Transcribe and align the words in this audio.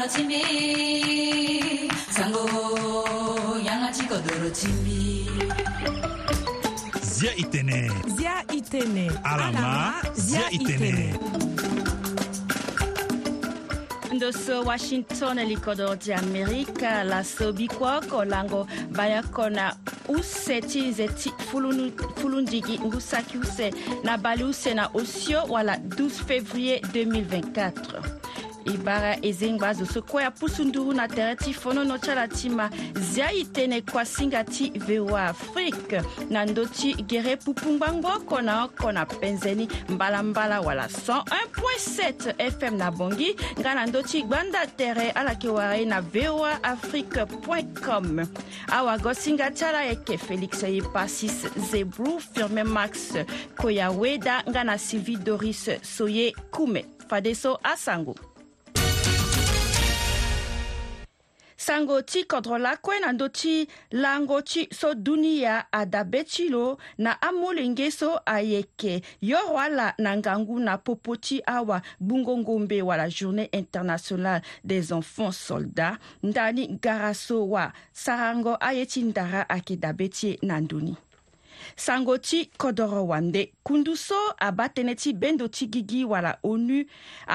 dorotimi 0.00 1.60
sango 2.10 2.46
yanga 3.60 3.92
chiko 3.92 4.16
dorotimi 4.16 5.26
zia 7.02 7.34
itene 7.36 7.90
zia 8.16 8.42
itene 8.52 9.12
alama 9.24 9.94
zia 10.14 10.50
itene 10.50 11.14
ndoso 14.14 14.62
washington 14.62 15.38
likodo 15.38 15.96
ti 15.96 16.12
amerika 16.12 17.04
laso 17.04 17.52
bikua 17.52 18.00
kolango 18.00 18.66
baya 18.90 19.22
kona 19.22 19.76
use 20.08 20.60
ti 20.60 20.82
nze 20.82 21.08
ti 21.08 21.32
fulundigi 22.20 22.78
ngu 22.80 23.00
saki 23.00 23.38
use 23.38 23.70
na 24.04 24.16
bale 24.18 24.44
use 24.44 24.74
na 24.74 24.86
osio 24.94 25.44
wala 25.48 25.76
12 25.76 26.08
février 26.08 26.80
2024 26.80 28.19
e 28.66 28.76
bara 28.76 29.16
e 29.22 29.32
zengba 29.32 29.68
azo 29.68 29.84
so 29.86 30.02
kue 30.02 30.22
apusu 30.24 30.64
nduru 30.64 30.92
na 30.92 31.06
tere 31.08 31.36
ti 31.36 31.52
fonono 31.52 31.98
ti 31.98 32.10
ala 32.10 32.26
ti 32.28 32.48
ma 32.50 32.68
zia 32.98 33.30
e 33.32 33.42
tënë 33.44 33.84
kua 33.90 34.04
singa 34.04 34.42
ti 34.44 34.70
voa 34.84 35.28
afrique 35.30 36.02
na 36.30 36.44
ndö 36.44 36.64
ti 36.74 36.92
gere 37.08 37.36
pupungba 37.40 37.92
ngboko 37.92 38.40
na 38.40 38.64
oko 38.64 38.92
na 38.92 39.04
penzeni 39.06 39.68
mbalambala 39.88 40.60
wala 40.60 40.86
101.7 40.86 42.36
fm 42.50 42.76
na 42.76 42.90
bongi 42.90 43.34
nga 43.60 43.74
na 43.74 43.86
ndö 43.86 44.02
ti 44.02 44.22
gbanda 44.22 44.66
tere 44.66 45.10
ala 45.10 45.30
yeke 45.30 45.48
wara 45.48 45.76
ye 45.76 45.84
na 45.84 46.00
voa 46.00 46.58
afrique 46.62 47.18
com 47.84 48.20
awago 48.68 49.14
singa 49.14 49.50
ti 49.50 49.64
ala 49.64 49.82
yeke 49.84 50.16
félix 50.18 50.62
ye 50.62 50.82
pasis 50.92 51.46
zebrou 51.70 52.18
firmin 52.34 52.68
max 52.68 53.14
koya 53.56 53.90
weda 53.90 54.42
nga 54.48 54.64
na 54.64 54.76
sylvie 54.78 55.16
doris 55.16 55.70
soye 55.82 56.32
kume 56.50 56.84
fadeso 57.08 57.56
asango 57.62 58.14
sango 61.70 62.02
ti 62.02 62.24
kodro 62.24 62.56
lakue 62.58 62.96
na 63.00 63.12
ndö 63.12 63.26
ti 63.40 63.68
lango 64.02 64.40
ti 64.42 64.62
so 64.78 64.90
dunia 64.94 65.70
adabe 65.72 66.24
ti 66.26 66.48
lo 66.48 66.78
na 66.98 67.20
amolenge 67.22 67.90
so 67.90 68.18
ayeke 68.26 69.02
yoro 69.22 69.54
ala 69.58 69.94
na 69.98 70.16
ngangu 70.18 70.58
na 70.60 70.78
popo 70.78 71.16
ti 71.16 71.38
awa 71.46 71.80
gbungongombe 72.02 72.82
wala 72.82 73.06
journée 73.08 73.48
internationale 73.52 74.42
des 74.64 74.92
enfants 74.92 75.30
soldats 75.46 75.98
ndani 76.22 76.78
gara 76.82 77.14
so 77.14 77.46
wa 77.46 77.72
sarango 77.92 78.56
aye 78.60 78.86
ti 78.86 79.02
ndara 79.02 79.48
ayeke 79.48 79.76
dabe 79.76 80.08
ti 80.08 80.30
e 80.30 80.38
na 80.46 80.60
ndöni 80.60 80.96
sango 81.76 82.18
ti 82.18 82.44
kodro 82.58 83.06
wande 83.06 83.42
kundu 83.64 83.96
so 83.96 84.18
abâ 84.48 84.66
tënë 84.76 84.94
ti 85.02 85.12
bendo 85.12 85.48
ti 85.56 85.66
gigi 85.72 86.02
wala 86.04 86.32
onu 86.50 86.80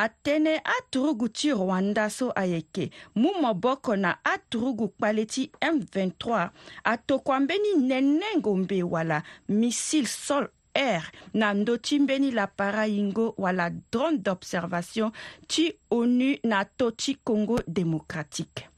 atënë 0.03 0.53
aturugu 0.75 1.27
ti 1.29 1.49
rwanda 1.55 2.09
so 2.17 2.29
ayeke 2.35 2.89
mu 3.19 3.29
moboko 3.41 3.93
na 3.95 4.11
aturugu 4.33 4.85
kpale 4.97 5.23
ti 5.25 5.51
m23 5.71 6.49
atokua 6.83 7.39
mbeni 7.39 7.71
nenengo 7.89 8.55
mbe 8.57 8.83
wala 8.83 9.23
missile 9.49 10.07
sol 10.07 10.45
air 10.73 11.03
na 11.33 11.53
ndö 11.53 11.77
ti 11.77 11.99
mbeni 11.99 12.31
lapara 12.31 12.83
hingo 12.85 13.33
wala 13.37 13.69
drone 13.91 14.17
d'observation 14.17 15.11
ti 15.47 15.63
onu 15.89 16.35
na 16.43 16.65
tö 16.77 16.91
ti 16.97 17.15
congo 17.27 17.59
démocratique 17.67 18.69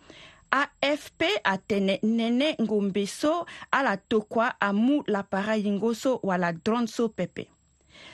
afp 0.63 1.25
atene 1.43 1.97
nene 2.03 2.55
ngombe 2.61 3.07
so 3.07 3.45
ala 3.71 3.97
tokua 3.97 4.61
amu 4.61 5.03
lapara 5.07 5.55
yengo 5.57 5.93
so 5.93 6.19
wala 6.23 6.51
drone 6.53 6.87
so 6.87 7.09
pepe 7.09 7.47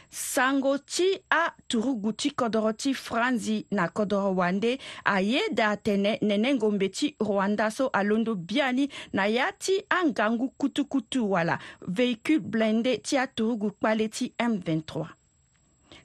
sango 0.10 0.78
ti 0.78 1.08
aturugu 1.30 2.14
ti 2.14 2.32
kodro 2.32 2.72
ti 2.74 2.94
franzi 2.94 3.66
na 3.72 3.88
kodro 3.88 4.36
wande 4.36 4.78
ayeda 5.06 5.70
atene 5.70 6.18
nene 6.22 6.54
ngombe 6.56 6.90
ti 6.90 7.16
rwanda 7.20 7.72
so 7.72 7.88
alondo 7.88 8.36
biani 8.36 8.88
na 9.14 9.26
ya 9.26 9.52
ti 9.52 9.84
angangu 9.90 10.50
kutukutu 10.50 11.32
wala 11.32 11.60
véhicule 11.88 12.40
blindé 12.40 12.98
ti 12.98 13.18
aturugu 13.18 13.72
kpale 13.72 14.08
ti 14.08 14.34
m23 14.40 15.06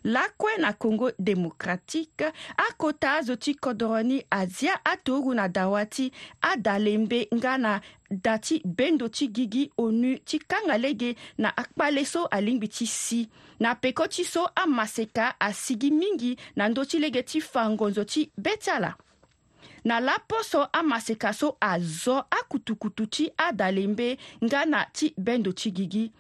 lakue 0.05 0.57
na 0.59 0.73
kongo 0.73 1.11
demokratike 1.19 2.33
akota 2.57 3.13
azo 3.15 3.37
ti 3.37 3.55
kodro 3.55 4.03
ni 4.03 4.25
azia 4.31 4.85
atoru 4.85 5.35
na 5.35 5.49
dawa 5.49 5.87
ti 5.87 6.13
ada 6.41 6.79
lembe 6.79 7.29
nga 7.35 7.59
na 7.59 7.81
da 8.11 8.39
ti 8.39 8.63
bendo 8.65 9.09
ti 9.09 9.29
gigi 9.29 9.71
onu 9.79 10.19
ti 10.25 10.39
kanga 10.39 10.79
lege 10.79 11.17
na 11.39 11.49
akpale 11.57 12.05
so 12.05 12.27
alingbi 12.27 12.69
ti 12.69 12.87
si 12.87 13.29
na 13.61 13.75
peko 13.75 14.07
ti 14.07 14.25
so 14.25 14.47
amaseka 14.55 15.41
asigi 15.41 15.91
mingi 15.91 16.37
na 16.57 16.69
ndö 16.69 16.85
ti 16.85 16.99
lege 16.99 17.23
ti 17.23 17.41
fa 17.41 17.71
ngonzo 17.71 18.05
ti 18.05 18.31
be 18.39 18.57
ti 18.57 18.71
ala 18.71 18.95
na 19.85 20.01
lapo 20.01 20.43
so 20.45 20.65
amaseka 20.73 21.33
so 21.33 21.57
azo 21.61 22.19
akutukutu 22.31 23.07
ti 23.07 23.31
ada 23.37 23.71
lembe 23.71 24.19
nga 24.45 24.65
na 24.65 24.85
ti 24.93 25.15
bendo 25.19 25.53
ti 25.53 25.71
gigi 25.71 26.13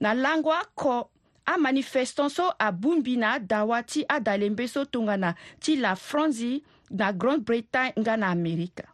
na 0.00 0.14
lango 0.14 0.52
ako 0.52 1.10
amanifestan 1.46 2.28
so 2.28 2.48
abungbi 2.58 3.16
na 3.20 3.38
dawa 3.38 3.82
ti 3.82 4.04
adalen 4.08 4.54
be 4.56 4.66
so 4.68 4.84
tongana 4.84 5.34
ti 5.60 5.76
la 5.76 5.94
france 5.96 6.62
na 6.90 7.12
grande-bretagne 7.12 7.98
nga 8.00 8.14
na 8.16 8.30
amerika 8.32 8.88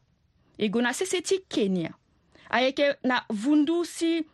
e 0.59 0.69
gue 0.69 0.83
na 0.83 0.93
sese 0.93 1.23
ti 1.23 1.39
kenya 1.49 1.95
ayeke 2.51 2.99
na 3.07 3.23
vundu 3.31 3.85
si 3.87 4.27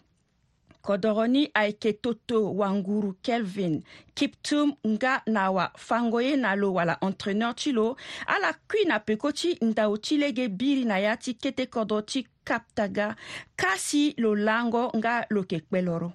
kodro 0.82 1.27
ni 1.27 1.50
ayeke 1.54 1.93
toto 1.99 2.53
wanguru 2.56 3.15
kelvin 3.22 3.82
kiptum 4.15 4.75
nga 4.97 5.21
na 5.27 5.44
awafango 5.50 6.21
ye 6.22 6.37
na 6.41 6.54
lo 6.56 6.72
wala 6.78 6.97
entraîneur 7.03 7.54
ti 7.59 7.72
lo 7.75 7.97
ala 8.27 8.53
kui 8.71 8.84
na 8.88 8.98
peko 9.03 9.33
ti 9.34 9.59
ndau 9.60 9.98
ti 10.00 10.16
lege 10.16 10.47
biri 10.48 10.84
na 10.88 10.98
ya 11.03 11.16
ti 11.21 11.34
kete 11.34 11.66
kodro 11.69 12.00
ti 12.03 12.25
kaptaga 12.47 13.16
kasi 13.59 14.15
lo 14.19 14.33
lango 14.34 14.88
nga 14.97 15.27
lo 15.31 15.43
yeke 15.43 15.60
kpe 15.69 15.83
loro 15.83 16.12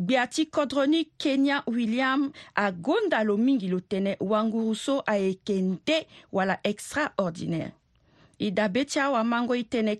gbe 0.00 0.18
ati 0.20 0.46
kodroni 0.46 1.04
kenya 1.22 1.56
william 1.74 2.22
agonda 2.66 3.18
lo 3.28 3.34
mingi 3.46 3.68
lo 3.74 3.78
tënë 3.92 4.12
wanguru 4.30 4.72
so 4.84 4.94
ayeke 5.14 5.56
nde 5.70 5.98
wala 6.36 6.56
extraordinaire 6.70 7.72
e 8.38 8.48
dabe 8.58 8.82
ti 8.90 8.96
awamango 9.06 9.54
e 9.54 9.62
tënë 9.72 9.94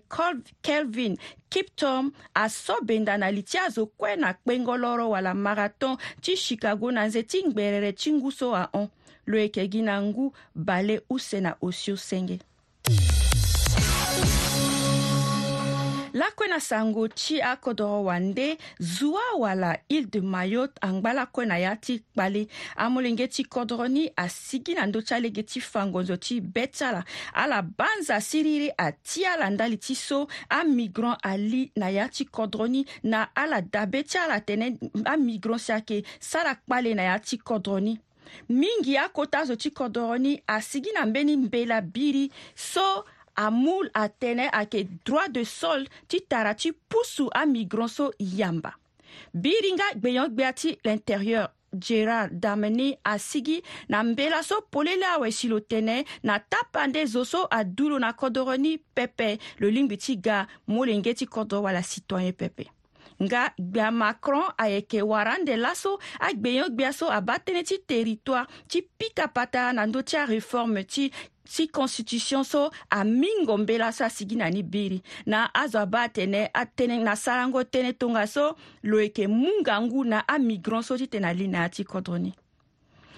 kelvin 0.65 1.13
kiptom 1.51 2.03
asobenda 2.45 3.13
na 3.21 3.27
li 3.35 3.41
ti 3.49 3.55
azo 3.65 3.83
kue 3.97 4.11
na 4.21 4.29
kpengo 4.39 4.75
loro 4.83 5.05
wala 5.13 5.31
marathon 5.45 5.95
ti 6.23 6.33
chicago 6.43 6.87
na 6.93 7.01
nze 7.07 7.21
ti 7.31 7.37
ngbere 7.47 7.91
ti 7.99 8.09
ngu 8.15 8.29
so 8.39 8.47
ahon 8.61 8.87
lo 9.29 9.35
yeke 9.43 9.63
gi 9.71 9.81
na 9.87 9.95
ngu 10.07 10.25
bale 10.67 10.95
use 11.15 11.37
na 11.45 11.51
osio 11.67 11.95
senge 12.07 12.37
lakue 16.15 16.47
na 16.47 16.59
sango 16.59 17.07
ti 17.07 17.41
akodro 17.41 18.03
wande 18.03 18.57
zo 18.79 19.19
awala 19.33 19.77
ile 19.89 20.05
de 20.05 20.21
mayotte 20.21 20.79
angba 20.81 21.13
lakue 21.13 21.45
na 21.45 21.57
ya 21.57 21.75
ti 21.75 21.99
kpali 21.99 22.47
amolenge 22.75 23.27
ti 23.27 23.43
kodro 23.43 23.87
ni 23.87 24.11
asigi 24.15 24.73
na 24.73 24.85
ndö 24.85 25.01
ti 25.03 25.13
alege 25.13 25.43
ti 25.43 25.59
fangonzo 25.61 26.15
ti 26.17 26.39
be 26.41 26.67
ti 26.67 26.83
ala 26.85 27.03
ala 27.33 27.61
banza 27.61 28.21
siriri 28.21 28.71
ati 28.77 29.25
ala 29.25 29.49
ndali 29.49 29.77
ti 29.77 29.95
so 29.95 30.27
amigrant 30.49 31.19
ali 31.21 31.71
na 31.75 31.89
ya 31.89 32.07
ti 32.09 32.25
kodro 32.25 32.67
ni 32.67 32.85
na 33.03 33.27
ala 33.35 33.59
dabe 33.61 34.03
ti 34.07 34.17
ala 34.17 34.39
tënë 34.39 34.79
amigrant 35.05 35.59
si 35.59 35.71
ayeke 35.71 35.99
sara 36.19 36.55
kpale 36.55 36.93
na 36.95 37.03
ya 37.11 37.19
ti 37.19 37.37
kodro 37.37 37.79
ni 37.79 37.99
mingi 38.49 38.97
akota 38.97 39.39
azo 39.43 39.55
ti 39.55 39.69
kodro 39.71 40.15
ni 40.17 40.39
asigi 40.47 40.91
na 40.95 41.05
mbeni 41.05 41.35
mbela 41.37 41.81
biri 41.81 42.31
so 42.55 43.03
amu 43.39 43.77
atënë 43.97 44.45
ayeke 44.55 44.81
droit 45.07 45.33
de 45.35 45.43
sol 45.45 45.85
ti 46.07 46.21
tara 46.31 46.53
ti 46.55 46.71
pusu 46.91 47.27
amigran 47.41 47.89
so 47.91 48.07
yamba 48.19 48.73
biri 49.43 49.73
nga 49.75 49.87
gbeyongbe'a 49.95 50.51
ti 50.53 50.75
l'intérieur 50.85 51.49
gerard 51.83 52.31
damini 52.39 52.87
asigi 53.03 53.61
na 53.89 54.03
mbela 54.03 54.43
so 54.43 54.61
pole 54.71 54.93
la 54.99 55.13
awe 55.17 55.31
si 55.31 55.47
lo 55.51 55.59
tënë 55.59 55.97
na 56.23 56.39
tapande 56.39 57.05
zo 57.05 57.25
so 57.25 57.41
adulu 57.51 57.99
na 57.99 58.13
kodro 58.13 58.55
ni 58.57 58.77
pepe 58.77 59.37
lo 59.59 59.67
lingbi 59.69 59.97
ti 59.97 60.15
ga 60.17 60.45
mu 60.67 60.83
lenge 60.85 61.13
ti 61.13 61.25
kodro 61.25 61.61
wala 61.65 61.83
citoyen 61.83 62.33
pepe 62.33 62.71
nga 63.23 63.51
gbia 63.59 63.91
macron 63.91 64.43
ayeke 64.59 64.99
wara 65.01 65.35
ande 65.35 65.55
laso 65.55 65.99
agbe 66.19 66.55
yongbia 66.57 66.91
so 66.93 67.11
aba 67.11 67.39
tënë 67.39 67.63
ti 67.67 67.75
territoire 67.87 68.47
ti 68.71 68.79
pikapata 68.81 69.71
na 69.75 69.83
ndö 69.87 69.99
ti 70.07 70.15
areforme 70.17 70.83
ti 70.83 71.11
si 71.45 71.67
constitution 71.69 72.43
so 72.43 72.69
amingo 72.89 73.57
mbela 73.57 73.91
so 73.91 74.05
asigi 74.05 74.35
na 74.35 74.49
ni 74.49 74.63
biri 74.63 75.01
na 75.25 75.49
azo 75.53 75.79
abâ 75.79 76.01
atene 76.05 76.49
atënë 76.53 76.99
na 77.05 77.15
sarango 77.15 77.61
tënë 77.63 77.93
tongaso 78.01 78.55
lo 78.83 78.99
yeke 79.01 79.27
mu 79.29 79.49
ngangu 79.61 80.03
na 80.03 80.25
amigran 80.27 80.83
so 80.83 80.97
ti 80.97 81.07
tene 81.07 81.27
ali 81.29 81.47
na 81.47 81.61
ya 81.69 81.69
ti 81.69 81.83
kodro 81.85 82.17
ni 82.17 82.33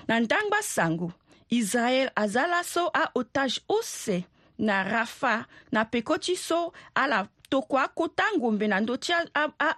na 0.07 0.19
ndangba 0.19 0.61
sango 0.61 1.11
israel 1.49 2.11
azala 2.15 2.63
so 2.63 2.91
ahotage 2.93 3.61
ose 3.67 4.25
na 4.59 4.83
rafa 4.83 5.47
na 5.71 5.85
peko 5.85 6.17
ti 6.19 6.35
so 6.35 6.73
ala 6.95 7.27
tokua 7.49 7.83
akota 7.83 8.23
ngombe 8.37 8.67
na 8.67 8.79
ndö 8.79 8.95
ti 8.97 9.13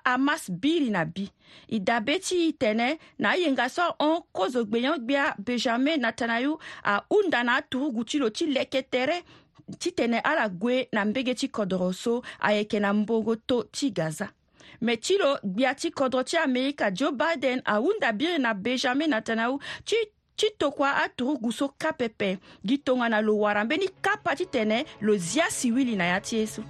amas 0.04 0.50
biri 0.52 0.90
na 0.90 1.06
bi 1.06 1.30
e 1.68 1.80
dabe 1.80 2.20
ti 2.20 2.50
e 2.50 2.52
tene 2.52 2.98
na 3.20 3.30
ayenga 3.30 3.70
so 3.70 3.82
ahon 4.00 4.22
kozo 4.34 4.66
gbeyon 4.66 4.98
gbia 5.00 5.36
benjamin 5.38 6.02
natanayu 6.02 6.58
ahunda 6.84 7.44
na 7.44 7.56
aturugu 7.56 8.04
ti 8.04 8.18
lo 8.18 8.30
ti 8.30 8.46
leke 8.46 8.82
tere 8.82 9.24
ti 9.78 9.92
tene 9.92 10.20
ala 10.20 10.50
gue 10.50 10.88
na 10.92 11.06
mbege 11.06 11.34
ti 11.36 11.48
kodro 11.48 11.94
so 11.94 12.22
ayeke 12.40 12.80
na 12.80 12.94
mbongo 12.94 13.36
to 13.36 13.64
ti 13.64 13.92
gaza 13.92 14.30
me 14.82 14.98
ti 14.98 15.18
lo 15.18 15.38
gbia 15.44 15.76
ti 15.76 15.92
kodro 15.92 16.24
ti 16.24 16.38
amerika 16.38 16.92
joe 16.92 17.12
biden 17.12 17.62
ahunda 17.66 18.12
biri 18.12 18.38
na 18.38 18.54
benjamin 18.54 19.10
natanayu 19.10 19.60
ti 19.86 19.96
ti 20.36 20.48
tokua 20.58 20.96
aturugu 21.04 21.52
so 21.52 21.70
kapepe 21.78 22.38
gi 22.66 22.78
tongana 22.78 23.22
lo 23.22 23.38
wara 23.38 23.62
mbeni 23.66 23.90
kapa 24.02 24.36
ti 24.36 24.46
tene 24.46 24.86
lo 25.02 25.18
zia 25.18 25.50
siwili 25.52 25.96
na 25.96 26.06
ya 26.06 26.20
ti 26.22 26.36
ye 26.38 26.48
so 26.48 26.64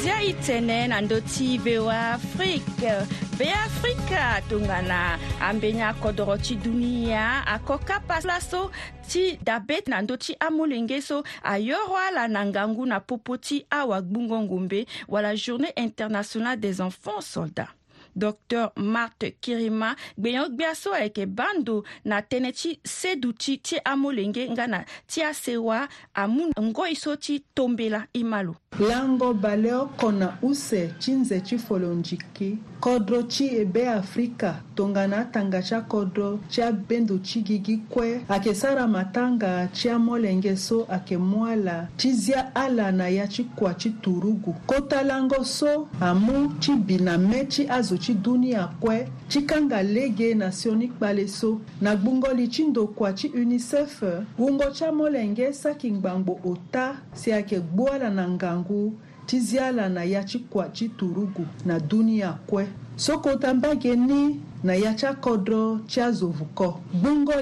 zia 0.00 0.16
e 0.24 0.30
tënë 0.40 0.78
na 0.88 1.00
ndö 1.04 1.20
ti 1.28 1.58
voa 1.60 1.96
afrique 2.16 2.94
be 3.36 3.48
afrika 3.52 4.40
tongana 4.48 5.00
ambeni 5.44 5.82
akodro 5.84 6.38
ti 6.44 6.56
dunia 6.56 7.44
akoka 7.46 8.00
pasla 8.08 8.40
so 8.40 8.70
ti 9.08 9.36
dabe 9.44 9.84
na 9.92 10.00
ndö 10.02 10.14
ti 10.16 10.32
amolenge 10.40 11.00
so 11.04 11.20
ayoro 11.44 11.96
ala 12.06 12.24
na 12.28 12.40
ngangu 12.48 12.86
na 12.86 13.00
popo 13.00 13.36
ti 13.36 13.60
awagbungo 13.70 14.40
ngombe 14.42 14.86
wala 15.08 15.36
journée 15.36 15.72
internationale 15.76 16.56
des 16.60 16.80
enfants 16.80 17.20
soldats 17.26 17.74
dr 18.16 18.72
marte 18.76 19.30
kirima 19.40 19.96
gbeyɔn 20.18 20.54
gbia 20.54 20.74
so 20.74 20.92
ayeke 20.94 21.26
bando 21.26 21.84
na 22.04 22.20
tënë 22.20 22.52
ti 22.52 22.70
sedu 22.84 23.32
ti 23.32 23.56
ti 23.58 23.76
amolenge 23.84 24.44
nga 24.52 24.66
na 24.66 24.80
ti 25.08 25.22
asewa 25.22 25.88
amû 26.22 26.42
ngoi 26.60 26.94
so 26.96 27.16
ti 27.16 27.42
tombela 27.54 28.06
i 28.14 28.22
ma 28.24 28.42
lo 28.42 28.54
lango 28.80 29.32
baleoko 29.42 30.12
na 30.12 30.28
use 30.42 30.92
ti 31.00 31.12
nze 31.12 31.40
ti 31.46 31.56
folonziki 31.58 32.71
kodro 32.82 33.22
ti 33.22 33.46
e 33.48 33.64
be 33.64 33.86
afrika 33.88 34.56
tongana 34.74 35.16
atanga 35.18 35.62
ti 35.62 35.72
akodro 35.74 36.40
ti 36.50 36.62
abendo 36.62 37.14
ti 37.18 37.38
gigi 37.46 37.76
kue 37.88 38.24
ayeke 38.28 38.54
sara 38.54 38.88
matanga 38.88 39.68
ti 39.72 39.86
amolenge 39.88 40.56
so 40.56 40.82
ayeke 40.90 41.14
mu 41.14 41.46
ala 41.46 41.86
ti 41.96 42.10
zia 42.12 42.50
ala 42.54 42.90
na 42.90 43.06
ya 43.06 43.26
ti 43.30 43.44
kua 43.54 43.70
ti 43.78 43.90
turugu 44.02 44.54
kota 44.66 45.02
lango 45.02 45.44
so 45.44 45.86
amu 46.00 46.50
ti 46.58 46.74
bi 46.74 46.98
na 46.98 47.14
mê 47.16 47.46
ti 47.46 47.70
azo 47.70 47.94
ti 47.94 48.14
dunia 48.18 48.66
kue 48.82 49.06
ti 49.30 49.46
kanga 49.46 49.78
lege 49.82 50.34
na 50.34 50.50
sioni 50.50 50.88
kpale 50.90 51.28
so 51.30 51.62
na 51.80 51.94
gbungoli 51.94 52.48
ti 52.50 52.64
ndo 52.66 52.86
kua 52.98 53.12
ti 53.14 53.30
unicef 53.30 54.02
ngungo 54.34 54.74
ti 54.74 54.82
amolenge 54.84 55.46
saki 55.52 55.86
ngbangbo 55.90 56.34
ota 56.42 56.98
si 57.14 57.30
ayeke 57.32 57.60
gbu 57.62 57.86
ala 57.94 58.10
na 58.10 58.26
ngangu 58.26 58.90
tiziala 59.32 59.88
na 59.88 60.04
ya 60.04 60.24
ti 60.24 60.38
kua 60.38 60.68
ti 60.68 60.88
turugu 60.88 61.46
na 61.64 61.80
dunia 61.80 62.32
kue 62.46 62.68
soko 62.96 63.28
mbage 63.54 63.96
ni 63.96 64.36
na 64.64 64.74
ya 64.76 64.92
ti 64.94 65.06
akodro 65.08 65.80
ti 65.88 66.00
azovu 66.04 66.44
ko 66.54 66.80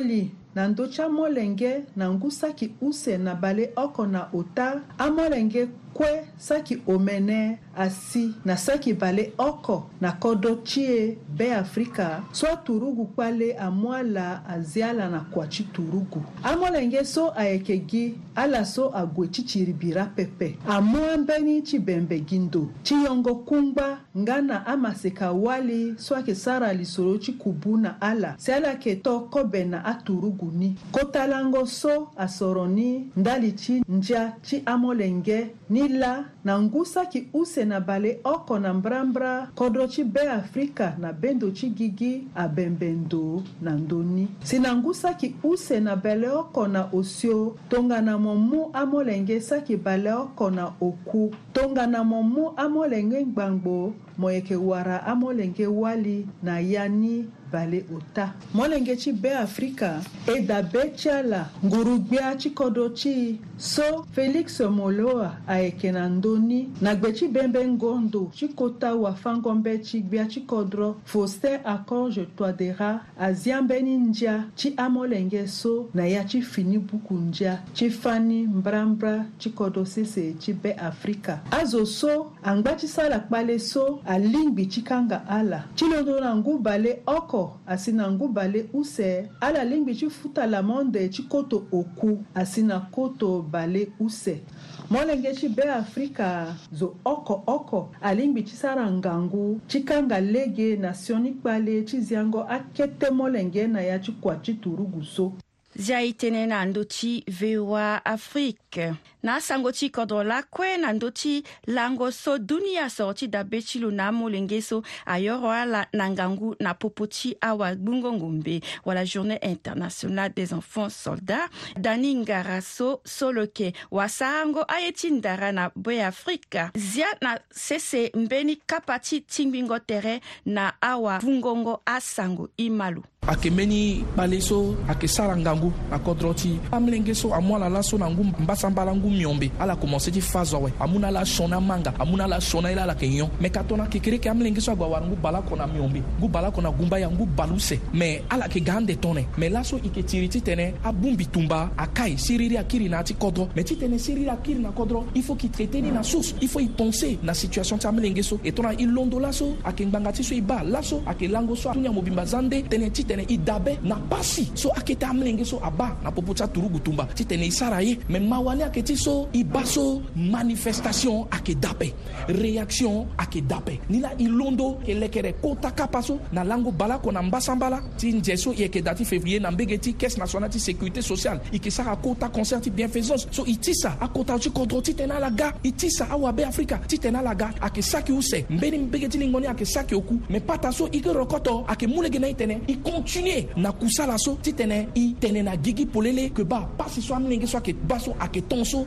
li 0.07 0.31
na 0.55 0.69
ndö 0.71 0.87
ti 0.87 1.03
amolenge 1.03 1.83
na 1.99 2.07
ngu 2.15 2.31
saki 2.31 2.71
use 2.81 3.19
na 3.19 3.35
bale 3.35 3.73
oko 3.77 4.07
na 4.07 4.29
ota 4.33 4.83
amolenge 4.99 5.67
kue 5.95 6.25
saki 6.39 6.79
omene 6.87 7.59
asi 7.77 8.31
na 8.45 8.57
saki 8.57 8.93
bale 8.95 9.33
oko 9.39 9.91
na 10.01 10.13
kodo 10.13 10.55
ti 10.55 10.85
e 10.85 11.19
be 11.37 11.55
afrika 11.55 12.23
so 12.33 12.47
aturugu 12.49 13.05
kue 13.07 13.27
ale 13.27 13.53
amû 13.53 13.95
ala 13.95 14.43
azi 14.49 14.83
ala 14.83 15.09
na 15.09 15.21
kua 15.21 15.47
ti 15.47 15.63
turugu 15.65 16.23
amolenge 16.43 17.05
so 17.05 17.31
ayeke 17.37 17.79
gi 17.89 18.15
ala 18.37 18.65
so 18.65 18.91
ague 18.95 19.29
ti 19.31 19.43
tsiribira 19.43 20.05
pepe 20.17 20.57
amû 20.69 20.99
ambeni 21.15 21.63
ti 21.63 21.79
bembe 21.79 22.21
gi 22.27 22.39
ndo 22.39 22.69
ti 22.85 22.95
yongo 23.05 23.35
kungba 23.35 23.99
nga 24.19 24.41
na 24.43 24.67
amaseka 24.67 25.33
wali 25.33 25.95
so 25.99 26.15
ayeke 26.15 26.35
sara 26.35 26.73
lisolo 26.73 27.19
ti 27.19 27.33
kubu 27.33 27.77
na 27.77 28.01
ala 28.01 28.35
si 28.39 28.53
ala 28.53 28.69
yeke 28.69 28.97
to 29.03 29.21
kobe 29.21 29.65
na 29.65 29.85
aturugu 29.85 30.51
ni 30.59 30.77
kota 30.93 31.27
lango 31.27 31.67
so 31.67 32.11
asoro 32.17 32.67
ni 32.67 33.09
ndali 33.17 33.53
ti 33.53 33.83
nzia 33.89 34.33
ti 34.43 34.63
amolenge 34.67 35.47
ni 35.71 35.80
Mila 35.89 36.31
na 36.45 36.59
ngu 36.61 36.85
saki 36.85 37.29
use 37.35 37.65
na 37.65 37.81
bale 37.81 38.21
oko 38.25 38.59
na 38.59 38.75
mbrambra 38.75 39.49
kodro 39.55 39.87
ti 39.87 40.05
be 40.05 40.21
afrika 40.31 40.97
na 40.99 41.13
bendo 41.13 41.51
ti 41.51 41.69
gigi 41.71 42.27
abembe 42.35 42.91
ndo 42.91 43.43
na 43.61 43.77
ndöni 43.77 44.29
si 44.45 44.59
na 44.59 44.75
ngu 44.77 44.95
saki 44.95 45.35
use 45.45 45.81
na 45.81 45.97
bale 45.97 46.29
oko 46.31 46.67
na 46.69 46.89
osio 46.93 47.57
tongana 47.69 48.19
mo 48.19 48.35
mu 48.35 48.71
amolenge 48.73 49.41
saki 49.41 49.77
bale 49.77 50.13
oko 50.13 50.51
na 50.51 50.73
oku 50.81 51.31
tongana 51.53 52.05
mo 52.05 52.23
mu 52.23 52.53
amolenge 52.57 53.23
gbangbo 53.25 53.93
mo 54.19 54.31
yeke 54.31 54.57
wara 54.57 55.05
amolenge 55.07 55.67
wali 55.67 56.27
na 56.43 56.61
ya 56.61 56.89
ni 56.89 57.29
bale 57.53 57.85
ota 57.97 58.33
molenge 58.55 58.97
ti 58.97 59.13
be 59.13 59.35
afrika 59.35 60.01
e 60.29 60.41
dabe 60.41 60.89
ti 60.97 61.11
ala 61.11 61.51
nguru 61.65 61.99
gbia 61.99 62.37
ti 62.37 62.51
kodro 62.55 62.89
ti 62.89 63.41
so 63.57 64.05
felix 64.15 64.61
moloa 64.61 65.37
ayeke 65.47 65.93
na 65.93 66.07
ndö 66.09 66.30
doni 66.31 66.69
na 66.81 66.95
gbe 66.95 67.13
ti 67.13 67.29
bembe 67.29 67.59
ngondo 67.69 68.31
ti 68.37 68.49
kota 68.49 68.95
wafango 68.95 69.55
mbe 69.55 69.79
ti 69.79 70.01
gbia 70.03 70.25
ti 70.25 70.41
kodro 70.41 70.97
vo 71.13 71.27
se 71.27 71.59
akonge 71.65 72.27
toadera 72.37 73.01
azia 73.19 73.63
mbeni 73.63 73.97
ndia 73.97 74.45
ti 74.57 74.75
amolenge 74.77 75.47
so 75.49 75.89
na 75.95 76.07
ya 76.07 76.25
ti 76.25 76.43
fini 76.43 76.79
buku 76.79 77.15
ndia 77.15 77.63
ti 77.75 77.91
fani 77.91 78.47
mbrambra 78.47 79.27
ti 79.39 79.51
kodro 79.51 79.85
sese 79.85 80.33
ti 80.33 80.53
be 80.53 80.73
afrika 80.75 81.41
azo 81.51 81.87
so 81.87 82.33
angba 82.43 82.73
ti 82.75 82.89
sara 82.89 83.19
kpale 83.19 83.59
so 83.59 84.01
alingbi 84.07 84.67
ti 84.67 84.83
kanga 84.83 85.25
ala 85.29 85.65
ti 85.75 85.85
londo 85.85 86.21
na 86.21 86.37
ngu 86.37 86.59
bale 86.59 87.03
oko 87.07 87.57
asi 87.67 87.93
na 87.93 88.11
ngu 88.11 88.29
bale 88.29 88.69
use 88.73 89.27
ala 89.41 89.65
lingbi 89.65 89.95
ti 89.95 90.11
futa 90.11 90.47
lamonde 90.47 91.09
ti 91.09 91.23
koto 91.23 91.67
oku 91.73 92.25
asi 92.35 92.63
na 92.63 92.81
koto 92.81 93.43
bale 93.43 93.89
use 94.01 94.41
molenge 94.91 95.33
ti 95.35 95.49
be 95.49 95.63
afrika 95.63 96.55
zo 96.73 96.87
oko 97.05 97.43
oko 97.47 97.95
alingbi 98.03 98.43
ti 98.43 98.57
sara 98.57 98.91
ngangu 98.91 99.61
ti 99.69 99.81
kanga 99.83 100.21
lege 100.21 100.77
na 100.77 100.95
sioni 100.95 101.31
kpale 101.33 101.83
ti 101.83 102.01
ziango 102.01 102.43
akete 102.43 103.11
molenge 103.11 103.67
na 103.67 103.81
ya 103.81 103.99
ti 103.99 104.13
kua 104.13 104.35
ti 104.37 104.55
turugu 104.59 105.05
so 105.07 105.33
zia 105.79 106.03
e 106.03 106.11
tënë 106.11 106.43
na 106.51 106.67
ndö 106.67 106.83
ti 106.91 107.23
voa 107.31 108.03
afrique 108.05 108.91
na 109.23 109.41
sango 109.41 109.73
ti 109.73 109.91
kodro 109.91 110.23
lakue 110.25 110.77
na 110.77 110.93
ndö 110.93 111.11
ti 111.11 111.43
lango 111.67 112.11
so 112.11 112.39
dunia 112.39 112.89
soro 112.91 113.13
ti 113.15 113.29
dabe 113.29 113.61
ti 113.63 113.79
lo 113.79 113.91
na 113.91 114.09
amolenge 114.09 114.61
so 114.63 114.83
ayoro 115.07 115.51
ala 115.51 115.87
na 115.93 116.11
ngangu 116.11 116.55
na 116.61 116.75
popo 116.75 117.07
ti 117.07 117.37
awagbungongo 117.41 118.29
mbe 118.29 118.61
wala 118.85 119.05
journée 119.05 119.39
internationale 119.43 120.33
des 120.37 120.53
enfants 120.55 120.91
soldats 120.91 121.49
dani 121.79 122.15
ngara 122.15 122.61
so 122.61 123.01
soloke 123.05 123.73
wasarango 123.91 124.65
aye 124.69 124.93
ti 124.93 125.11
ndara 125.11 125.53
na 125.53 125.71
beafrika 125.77 126.71
zia 126.75 127.07
na 127.23 127.39
sese 127.51 128.11
mbeni 128.15 128.57
kapa 128.67 128.99
ti 128.99 129.21
tinggbingo 129.21 129.79
tere 129.79 130.21
na 130.47 130.73
awabungongo 130.81 131.83
asango 131.87 132.49
i 132.57 132.71
ma 132.71 132.91
lo 132.91 133.05
ayeke 133.29 133.51
mbeni 133.51 134.05
kpale 134.15 134.41
so 134.41 134.77
ayeke 134.89 135.09
sara 135.09 135.37
ngangu 135.37 135.73
na 135.91 135.99
kodro 135.99 136.33
ti 136.35 136.59
amolenge 136.73 137.15
so 137.15 137.35
amwala 137.35 137.69
laso 137.69 137.99
na 137.99 138.11
ngu 138.11 138.25
mbasambala 138.25 138.97
ngu 138.97 139.10
ku 139.11 139.11
miɔn 139.17 139.39
be 139.39 139.51
ala 139.61 139.75
komɔsɛti 139.75 140.21
fa 140.21 140.43
zɔ 140.45 140.59
wɛ 140.63 140.71
amu 140.81 140.99
n'ala 141.01 141.23
sɔnna 141.25 141.59
manga 141.61 141.93
amu 141.99 142.17
n'ala 142.17 142.39
sɔnna 142.39 142.73
ila 142.73 142.85
la 142.87 142.95
kɛ 142.95 143.09
ɲɔ 143.11 143.29
mɛ 143.41 143.51
ka 143.51 143.63
tɔna 143.65 143.89
kekereke 143.89 144.27
am 144.29 144.39
len 144.41 144.55
kisɔ 144.55 144.77
gbawara 144.77 145.05
ngu 145.07 145.17
bala 145.23 145.43
kɔna 145.43 145.67
miɔn 145.67 145.93
be 145.93 146.03
ngu 146.21 146.29
bala 146.31 146.51
kɔna 146.51 146.71
gunbaya 146.79 147.09
ngu 147.11 147.27
balu 147.37 147.57
sɛ 147.57 147.77
mɛ 147.95 148.23
ala 148.31 148.49
ke 148.49 148.61
gan 148.65 148.87
de 148.87 148.95
tɔnɛ 148.95 149.25
mɛ 149.39 149.51
laso 149.51 149.77
ike 149.79 150.03
tiriti 150.07 150.41
tɛnɛ 150.41 150.75
a 150.85 150.93
bun 150.93 151.17
bi 151.17 151.25
tunba 151.27 151.71
a 151.77 151.87
kai 151.89 152.13
siriri 152.17 152.57
a 152.57 152.63
kiri 152.65 152.89
na 152.89 152.99
ati 153.01 153.15
kɔdrɔ 153.15 153.49
mɛ 153.57 153.65
ti 153.67 153.75
tɛnɛ 153.77 153.99
siriri 153.99 154.29
a 154.33 154.37
kiri 154.37 154.61
na 154.61 154.71
kɔdrɔ 154.71 155.03
il 155.17 155.23
faut 155.23 155.37
ki 155.39 155.49
traite 155.49 155.75
ni 155.83 155.91
na 155.91 156.03
sos 156.03 156.35
il 156.41 156.49
faut 156.49 156.61
i 156.63 156.69
tɔnse 156.69 157.19
na 157.25 157.33
situation 157.33 157.79
ti 157.79 157.87
am 157.89 157.97
len 157.99 158.15
ge 158.15 158.23
so 158.23 158.39
e 158.45 158.51
tɔna 158.53 158.79
i 158.79 158.87
londo 158.87 159.19
laso 159.21 159.57
a 159.65 159.73
ke 159.73 159.83
ngbanga 159.91 160.13
ti 160.13 160.23
so 160.23 160.35
i 160.37 160.41
ba 160.41 160.63
laso 160.65 161.03
a 161.07 161.15
ke 161.15 161.29
lango 161.29 161.57
so 161.57 161.71
a 161.71 161.75
tunya 161.75 161.91
mobimba 161.91 162.25
zande 162.25 162.63
tɛnɛ 162.69 162.91
ti 162.93 163.03
tɛnɛ 163.05 163.29
i 163.33 163.39
dabɛ 163.39 163.79
na 163.83 163.97
pasi 164.09 164.49
so 164.55 164.71
a 164.71 164.81
ke 164.81 164.95
tɛ 164.95 165.11
am 165.11 165.21
len 165.21 165.37
ge 165.39 165.45
so 165.45 165.59
a 165.65 165.71
ba 165.71 165.97
na 166.05 166.11
popo 166.11 166.33
ti 166.35 166.43
a 166.43 166.47
turugu 166.47 166.81
tunba 166.85 167.07
ti 167.15 167.25
tɛnɛ 167.25 167.43
i 167.47 167.51
sara 167.51 167.83
ye 167.83 167.97
mɛ 168.09 168.21
mawani 168.29 168.63
a 168.67 168.71
ke 168.71 168.83
ti 168.85 168.95
biso 169.01 169.29
i 169.33 169.45
b'a 169.45 169.65
so 169.65 170.03
manifestation 170.15 171.27
ayeke 171.31 171.55
dape 171.59 171.95
réaction 172.29 173.07
ayeke 173.19 173.47
dape 173.47 173.81
ni 173.89 174.01
la 174.01 174.11
e 174.19 174.27
londo 174.29 174.79
yeke 174.87 174.99
lekere 175.01 175.33
kota 175.41 175.71
kapa 175.71 176.03
so 176.03 176.19
na 176.33 176.43
lango 176.45 176.71
bala 176.71 176.99
kue 176.99 177.13
na 177.13 177.23
mbasa 177.23 177.55
mbala 177.55 177.81
ti 177.97 178.13
nze 178.13 178.37
so 178.37 178.53
e 178.53 178.63
yeke 178.63 178.83
da 178.83 178.95
ti 178.95 179.05
février 179.05 179.41
na 179.41 179.51
mbege 179.51 179.79
ti 179.79 179.95
caisse 179.95 180.19
nationale 180.19 180.51
ti 180.53 180.59
sécurité 180.61 181.01
sociale 181.01 181.41
e 181.51 181.57
yeke 181.57 181.71
sara 181.71 181.97
kota 181.97 182.29
concert 182.29 182.61
ti 182.61 182.71
bienfaisance 182.71 183.27
so 183.31 183.45
e 183.47 183.57
ti 183.57 183.75
sa 183.75 183.97
akota 184.01 184.39
ti 184.39 184.51
kodro 184.51 184.83
ti 184.83 184.95
tene 184.95 185.13
alaga 185.15 185.55
e 185.65 185.73
ti 185.75 185.91
sa 185.91 186.09
awabe 186.11 186.41
afrika 186.45 186.79
ti 186.87 186.99
tene 186.99 187.17
alaga 187.19 187.51
ayeke 187.61 187.83
saki 187.83 188.13
use 188.13 188.45
mbeni 188.51 188.79
mbege 188.79 189.09
ti 189.09 189.19
lingoni 189.19 189.47
ayeke 189.47 189.65
saki 189.65 189.95
oku 189.95 190.19
me 190.29 190.41
pata 190.41 190.73
so 190.73 190.89
e 190.93 191.01
ge 191.01 191.13
rokoto 191.13 191.65
ayeke 191.69 191.87
mu 191.87 192.03
lege 192.03 192.19
na 192.19 192.27
e 192.29 192.35
tene 192.35 192.61
e 192.69 192.77
continue 192.85 193.49
na 193.57 193.73
kusala 193.73 194.19
so 194.19 194.37
ti 194.43 194.53
tene 194.53 194.89
e 194.95 195.15
tene 195.19 195.43
na 195.43 195.57
gigi 195.57 195.87
polele 195.87 196.23
yeke 196.25 196.45
ba 196.45 196.59
apasi 196.69 197.01
so 197.01 197.15
amilenge 197.15 197.47
so 197.47 197.57
ayeke 197.57 197.75
ba 197.83 197.99
so 197.99 198.15
ayeke 198.21 198.43
tongaso 198.47 198.87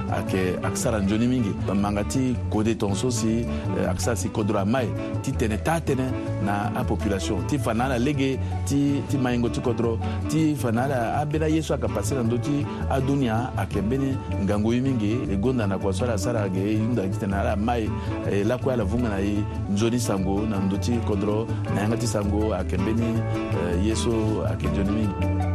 a 0.11 0.17
yeke 0.19 0.59
akisa 0.63 0.91
ra 0.91 0.99
nzoni 0.99 1.27
mingi 1.27 1.53
manga 1.81 2.03
ti 2.03 2.35
kode 2.49 2.75
tongaso 2.75 3.07
eh, 3.07 3.11
si 3.13 3.45
akisa 3.89 4.15
si 4.15 4.29
kodro 4.29 4.59
ama 4.59 4.81
e 4.83 4.89
ti 5.21 5.31
tene 5.31 5.57
taa 5.57 5.79
tënë 5.79 6.11
na 6.43 6.71
apopulation 6.75 7.45
ti 7.47 7.57
fa 7.57 7.73
na 7.73 7.85
ala 7.85 7.97
lege 7.99 8.39
ti, 8.67 9.01
ti 9.09 9.17
mahingo 9.17 9.49
ti 9.49 9.61
kodro 9.61 9.97
ti 10.29 10.55
fa 10.55 10.71
na 10.71 10.83
ala 10.83 11.21
ambeni 11.21 11.43
aye 11.45 11.61
so 11.61 11.73
ayeke 11.73 11.87
pase 11.93 12.13
na 12.15 12.23
ndö 12.23 12.37
ti 12.39 12.65
adunia 12.89 13.51
ayeke 13.57 13.81
mbeni 13.81 14.17
ngangu 14.43 14.73
ye 14.73 14.81
mingi 14.81 15.11
e 15.31 15.37
gonda 15.37 15.67
na 15.67 15.77
kua 15.77 15.93
so 15.93 16.03
ala 16.05 16.17
sara 16.17 16.49
ge 16.49 16.59
e 16.59 16.77
hunda 16.77 17.07
ti 17.07 17.17
tene 17.19 17.33
ala 17.35 17.55
ma 17.55 17.77
e 17.77 17.87
e 18.31 18.43
lakue 18.43 18.73
ala 18.73 18.83
vunga 18.83 19.09
na 19.09 19.19
e 19.19 19.43
nzoni 19.71 19.99
sango 19.99 20.41
na 20.45 20.59
ndö 20.59 20.77
ti 20.79 20.93
kodro 21.07 21.47
na 21.75 21.81
yanga 21.81 21.97
ti 21.97 22.07
sango 22.07 22.53
ayeke 22.53 22.77
mbeni 22.77 23.05
eh, 23.55 23.87
ye 23.87 23.95
so 23.95 24.43
ayeke 24.47 24.67
nzoni 24.67 24.91
mingi 24.91 25.49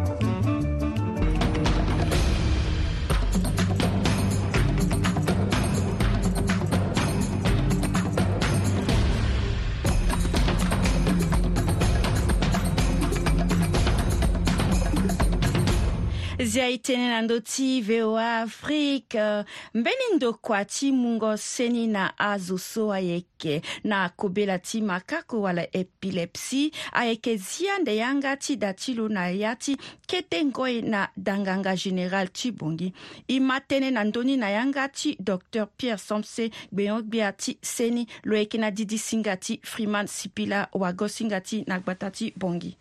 itenelanndo 16.76 17.38
ti 17.40 17.80
voa 17.80 18.40
afrique 18.42 19.14
euh, 19.14 19.44
mbeni 19.74 20.06
ndo 20.16 20.32
kua 20.34 20.64
ti 20.64 20.92
mungo 20.92 21.36
seni 21.36 21.86
na 21.86 22.12
azo 22.18 22.58
so 22.58 22.92
ayeke 22.92 23.62
na 23.84 24.08
kobela 24.08 24.58
ti 24.58 24.82
makako 24.82 25.40
wala 25.40 25.66
epilepsie 25.76 26.70
ayeke 26.92 27.36
zia 27.36 27.78
nde 27.78 27.96
yanga 27.96 28.36
ti 28.36 28.56
da 28.56 28.72
ti 28.74 28.94
lo 28.94 29.08
na 29.08 29.28
ya 29.28 29.56
ti 29.56 29.76
kete 30.06 30.44
ngoi 30.44 30.82
na 30.82 31.08
danganga 31.16 31.74
général 31.76 32.28
ti 32.28 32.52
bongi 32.52 32.92
e 33.28 33.40
ma 33.40 33.56
tënë 33.60 33.90
na 33.96 34.04
ndöni 34.04 34.36
na 34.36 34.48
yanga 34.52 34.88
ti 34.88 35.16
docteur 35.20 35.66
pierre 35.78 36.00
somse 36.06 36.50
gbeyongbea 36.72 37.32
ti 37.32 37.56
seni 37.62 38.06
lo 38.24 38.36
yeke 38.36 38.58
na 38.58 38.70
didisinga 38.70 39.36
ti 39.36 39.60
freeman 39.64 40.06
sipila 40.06 40.68
wagosinga 40.74 41.40
ti 41.40 41.64
na 41.68 41.80
gbata 41.80 42.10
ti 42.10 42.32
bongi 42.36 42.76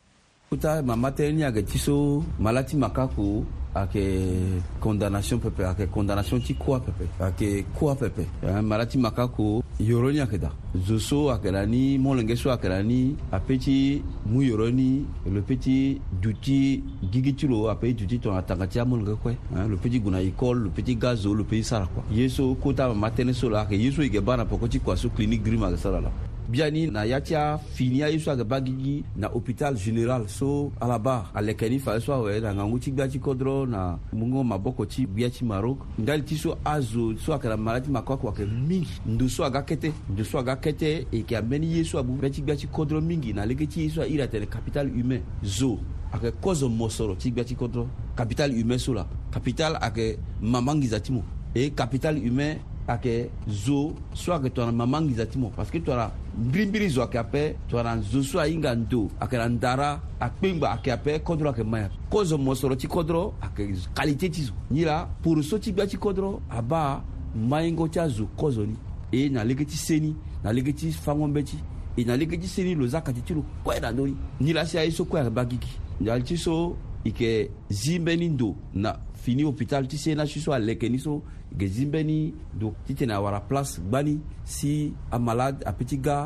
uta 0.51 0.81
mamatɛrɛni 0.83 1.43
a 1.43 1.51
kɛ 1.51 1.61
tiso 1.65 2.23
malati 2.39 2.77
maka 2.77 3.07
ko 3.07 3.43
a 3.73 3.87
kɛ 3.87 4.61
condamnation 4.79 5.39
pɛpɛ 5.39 5.63
a 5.63 5.73
kɛ 5.73 5.87
condamnation 5.91 6.39
ti 6.39 6.53
koa 6.53 6.79
pɛpɛ 6.79 7.05
a 7.19 7.31
kɛ 7.31 7.65
koa 7.73 7.95
pɛpɛ 7.95 8.61
malati 8.63 8.97
maka 8.99 9.27
ko 9.27 9.63
yoroni 9.79 10.19
a 10.19 10.25
kɛta 10.27 10.51
zoso 10.85 11.29
a 11.33 11.39
kɛra 11.39 11.65
ni 11.67 11.97
mɔlɛngɛso 11.97 12.51
a 12.51 12.57
kɛra 12.57 12.85
ni 12.85 13.17
a 13.31 13.39
peti 13.39 14.03
mu 14.27 14.41
yoroni 14.43 15.03
le 15.25 15.41
peti 15.41 15.99
duti 16.21 16.83
gigiti 17.11 17.47
lo 17.49 17.67
a 17.67 17.75
peti 17.75 18.05
duti 18.05 18.19
tɔn 18.21 18.37
a 18.37 18.43
tangatia 18.43 18.85
mɔlɛngɛ 18.85 19.17
kɔɛ 19.23 19.35
le 19.69 19.77
peti 19.77 19.99
guna 19.99 20.19
ikɔl 20.21 20.63
le 20.65 20.69
peti 20.69 20.95
gazo 20.95 21.33
le 21.33 21.43
peti 21.43 21.63
sara 21.63 21.87
kua 21.87 22.03
yeso 22.11 22.55
kota 22.61 22.83
mamatɛrɛniso 22.89 23.49
la 23.49 23.61
a 23.61 23.65
kɛ 23.65 23.79
yeso 23.79 24.01
i 24.01 24.05
e 24.05 24.09
kɛ 24.09 24.21
bana 24.23 24.45
pɔkɔti 24.45 24.79
kuaso 24.81 25.09
clinique 25.15 25.43
grima 25.43 25.71
kɛ 25.71 25.77
sara 25.77 25.99
la 25.99 26.11
biani 26.49 26.87
na 26.87 27.05
yatia 27.05 27.57
finia 27.73 28.07
ye 28.07 28.19
so 28.19 28.31
ayeke 28.31 28.43
bagigi 28.43 29.03
na 29.15 29.27
hôpital 29.27 29.73
général 29.77 30.27
so 30.29 30.71
ala 30.81 30.99
ba 30.99 31.31
aleke 31.33 31.69
ni 31.69 31.79
fa 31.79 31.93
ye 31.95 31.99
so 31.99 32.13
awe 32.13 32.39
na 32.41 32.53
ngangu 32.55 32.79
ti 32.79 32.91
gbia 32.91 33.07
ti 33.07 33.19
kodro 33.19 33.65
na 33.65 33.97
mungo 34.13 34.43
maboko 34.43 34.85
ti 34.85 35.05
gbia 35.07 35.29
ti 35.29 35.45
maroc 35.45 35.79
ndali 35.99 36.23
ti 36.23 36.37
so 36.37 36.57
azo 36.65 37.17
so 37.17 37.33
ayeke 37.33 37.47
na 37.47 37.57
mala 37.57 37.81
ti 37.81 37.89
makuaku 37.89 38.27
ayeke 38.29 38.45
mingi 38.45 39.01
ndo 39.05 39.29
so 39.29 39.43
aga 39.45 39.61
kete 39.61 39.91
ndo 40.09 40.23
so 40.23 40.39
aga 40.39 40.55
kete 40.55 40.89
e 41.11 41.17
yeke 41.17 41.37
ambeni 41.37 41.77
ye 41.77 41.83
so 41.83 41.99
abu 41.99 42.13
mbe 42.13 42.29
ti 42.29 42.41
gbia 42.41 42.55
ti 42.55 42.67
kodro 42.67 43.01
mingi 43.01 43.33
na 43.33 43.45
lege 43.45 43.65
ti 43.67 43.81
ye 43.81 43.89
so 43.89 44.01
airi 44.01 44.21
atene 44.21 44.45
capital 44.45 44.89
humain 44.89 45.21
zo 45.43 45.79
ayeke 46.13 46.31
kozo 46.41 46.69
mo 46.69 46.89
soro 46.89 47.15
ti 47.15 47.31
gbia 47.31 47.43
ti 47.43 47.55
kodro 47.55 47.87
capital 48.15 48.51
humain 48.53 48.79
so 48.79 48.93
la 48.93 49.05
capital 49.31 49.77
ayeke 49.81 50.17
mamangiza 50.41 50.99
ti 50.99 51.11
mo 51.11 51.23
e 51.55 51.69
capital 51.71 52.17
humain 52.19 52.57
ake 52.87 53.29
zo 53.47 53.93
so 54.13 54.33
ayeke 54.33 54.49
tongana 54.49 54.71
mama 54.71 55.01
ngiza 55.01 55.25
ti 55.25 55.37
mo 55.39 55.49
parce 55.49 55.71
que 55.71 55.79
tongana 55.79 56.11
mbirimbiri 56.37 56.89
zo 56.89 57.01
ayeke 57.01 57.19
ape 57.19 57.55
tongana 57.67 57.95
nzo 57.95 58.23
so 58.23 58.39
ahinga 58.39 58.75
ndo 58.75 59.09
ayeke 59.19 59.37
na 59.37 59.47
ndara 59.47 59.99
akpengba 60.19 60.71
ayeke 60.71 60.91
ape 60.93 61.19
kodro 61.19 61.49
ayeke 61.49 61.63
maya. 61.63 61.83
ayeke 61.85 61.95
kozo 62.09 62.37
mo 62.37 62.55
soro 62.55 62.75
ti 62.75 62.87
kodro 62.87 63.33
ayeke 63.41 63.75
kalite 63.93 64.29
ti 64.29 64.43
zo 64.43 64.53
ni 64.69 64.85
la 64.85 65.05
puru 65.23 65.43
so 65.43 65.57
ti 65.59 65.71
gbia 65.71 65.87
ti 65.87 65.97
kodro 65.97 66.41
abâ 66.49 67.01
maingo 67.35 67.87
ti 67.87 67.99
azo 67.99 68.27
kozo 68.37 68.65
ni 68.65 68.75
e 69.11 69.29
na 69.29 69.43
lege 69.43 69.65
ti 69.65 69.77
seni 69.77 70.15
na 70.43 70.51
lege 70.53 70.73
ti 70.73 70.91
fango 70.91 71.27
mbe 71.27 71.43
ti 71.43 71.57
e 71.97 72.03
na 72.03 72.15
lege 72.17 72.37
ti 72.37 72.47
seni 72.47 72.75
lo 72.75 72.87
zakati 72.87 73.21
ti 73.21 73.33
lo 73.33 73.43
kue 73.63 73.79
na 73.79 73.91
ndö 73.91 74.05
ni 74.05 74.17
ni 74.39 74.53
la 74.53 74.65
si 74.65 74.77
aye 74.77 74.91
so 74.91 75.05
kue 75.05 75.19
ayeke 75.19 75.33
ba 75.33 75.45
gigi 75.45 75.73
nzali 76.01 76.23
ti 76.23 76.37
so 76.37 76.75
yeke 77.03 77.49
zi 77.69 77.99
mbeni 77.99 78.29
ndo 78.29 78.55
na 78.73 78.99
fini 79.25 79.43
hôpital 79.47 79.87
ti 79.89 79.97
se 79.99 80.13
na 80.17 80.27
si 80.29 80.41
so 80.43 80.53
aleke 80.55 80.85
ni 80.91 80.99
so 81.01 81.15
ge 81.57 81.67
zinbe 81.77 82.03
ni 82.05 82.17
do 82.57 82.73
ti 82.85 82.93
tene 82.97 83.15
awara 83.17 83.41
place 83.49 83.81
gba 83.83 84.03
ni 84.05 84.17
si 84.57 84.71
amalade 85.15 85.65
apeut 85.69 85.89
ti 85.89 85.97
ga 86.01 86.19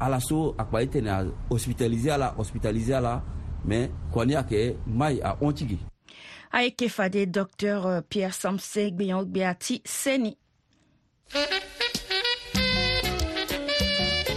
ala 0.00 0.20
so 0.24 0.54
akpa 0.60 0.82
ye 0.84 0.90
tene 0.96 1.12
ahospitalize 1.12 2.14
ala 2.16 2.32
hospitalize 2.38 2.96
ala 2.98 3.18
me 3.66 3.82
koni 4.14 4.38
ayeke 4.40 4.64
mai 4.86 5.20
ahon 5.24 5.54
ti 5.56 5.68
ge 5.74 5.78
ayeke 6.56 6.88
fade 6.88 7.22
docteur 7.28 7.86
euh, 7.86 8.00
pierre 8.02 8.34
samse 8.36 8.88
gbéyan 8.96 9.26
gbéa 9.28 9.52
ti 9.54 9.82
seni 9.84 10.34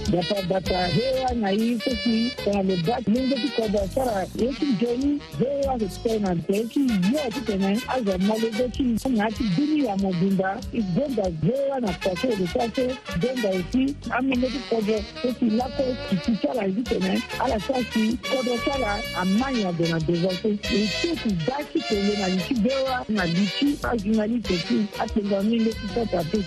data 0.09 0.87
hewa 0.87 1.31
na 1.33 1.49
hii 1.49 1.79
sisi 1.79 2.31
kuna 2.43 2.63
mebat 2.63 3.07
mungu 3.07 3.35
tukoba 3.35 3.87
sara 3.87 4.27
yeki 4.35 4.65
joni 4.65 5.19
hewa 5.39 5.75
experiment 5.81 6.49
yeki 6.49 6.79
yo 6.79 7.31
tutene 7.33 7.79
aza 7.87 8.17
malego 8.17 8.67
ki 8.71 8.83
na 9.09 9.31
ti 9.31 9.43
duni 9.57 9.85
ya 9.85 9.97
mobimba 9.97 10.59
igonda 10.73 11.23
hewa 11.45 11.79
na 11.79 11.93
kwase 11.93 12.27
edesase 12.27 12.95
gonda 13.21 13.53
esi 13.53 13.95
amene 14.09 14.49
tukoba 14.49 14.93
esi 15.23 15.45
lako 15.45 15.83
kiti 16.09 16.37
sara 16.41 16.67
ezi 16.67 16.81
tene 16.81 17.21
ala 17.39 17.59
sasi 17.59 18.17
kodo 18.17 18.57
sara 18.65 18.99
amanya 19.17 19.71
dona 19.71 19.99
devase 19.99 20.49
esi 20.63 21.15
ti 21.23 21.35
daki 21.47 21.79
tene 21.89 22.17
na 22.19 22.27
liti 22.27 22.53
hewa 22.55 23.05
na 23.09 23.25
liti 23.25 23.77
azuna 23.91 24.27
liti 24.27 24.53
esi 24.53 24.85
atenga 24.99 25.43
minde 25.43 25.69
ti 25.73 25.79
sata 25.95 26.23
pe 26.23 26.37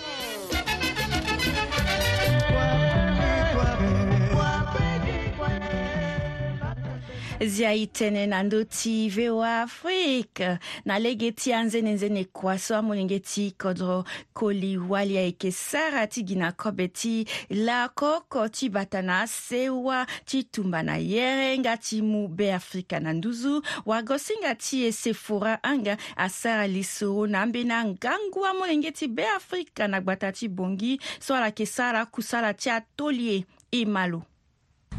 zia 7.49 7.73
tënë 7.75 8.23
na 8.31 8.39
ndö 8.47 8.61
ti 8.71 9.09
voa 9.11 9.63
afrique 9.65 10.47
na 10.87 10.99
lege 11.01 11.33
ti 11.37 11.53
anzene-nzene 11.57 12.25
kua 12.35 12.55
so 12.61 12.77
amolenge 12.79 13.19
ti 13.27 13.49
kodro 13.63 14.03
koli 14.39 14.77
wali 14.77 15.19
ayeke 15.19 15.51
sara 15.55 16.05
ti 16.13 16.23
gi 16.29 16.37
na 16.39 16.53
kobe 16.55 16.87
ti 16.95 17.13
lakoko 17.51 18.47
ti 18.57 18.69
bata 18.75 19.03
na 19.03 19.21
asewa 19.25 20.05
ti 20.29 20.43
tumba 20.45 20.83
na 20.87 20.97
yerenga 21.03 21.77
ti 21.83 22.03
mu 22.07 22.29
be 22.29 22.53
afrika 22.55 23.01
na 23.03 23.13
nduzu 23.17 23.59
wagosinga 23.91 24.55
ti 24.63 24.85
e 24.87 24.93
sefora 24.95 25.59
anga 25.63 25.97
asara 26.17 26.67
lisoro 26.71 27.27
na 27.27 27.43
ambeni 27.43 27.73
angangu 27.75 28.47
amolenge 28.51 28.91
ti 28.95 29.09
be 29.11 29.27
afrika 29.37 29.89
na 29.91 30.01
gbata 30.01 30.31
ti 30.33 30.49
bongi 30.49 30.99
so 31.19 31.35
ala 31.35 31.47
yeke 31.51 31.67
sara 31.67 32.07
kusala 32.07 32.55
ti 32.55 32.71
atoli 32.71 33.27
e 33.37 33.39
e 33.73 33.85
malo 33.87 34.23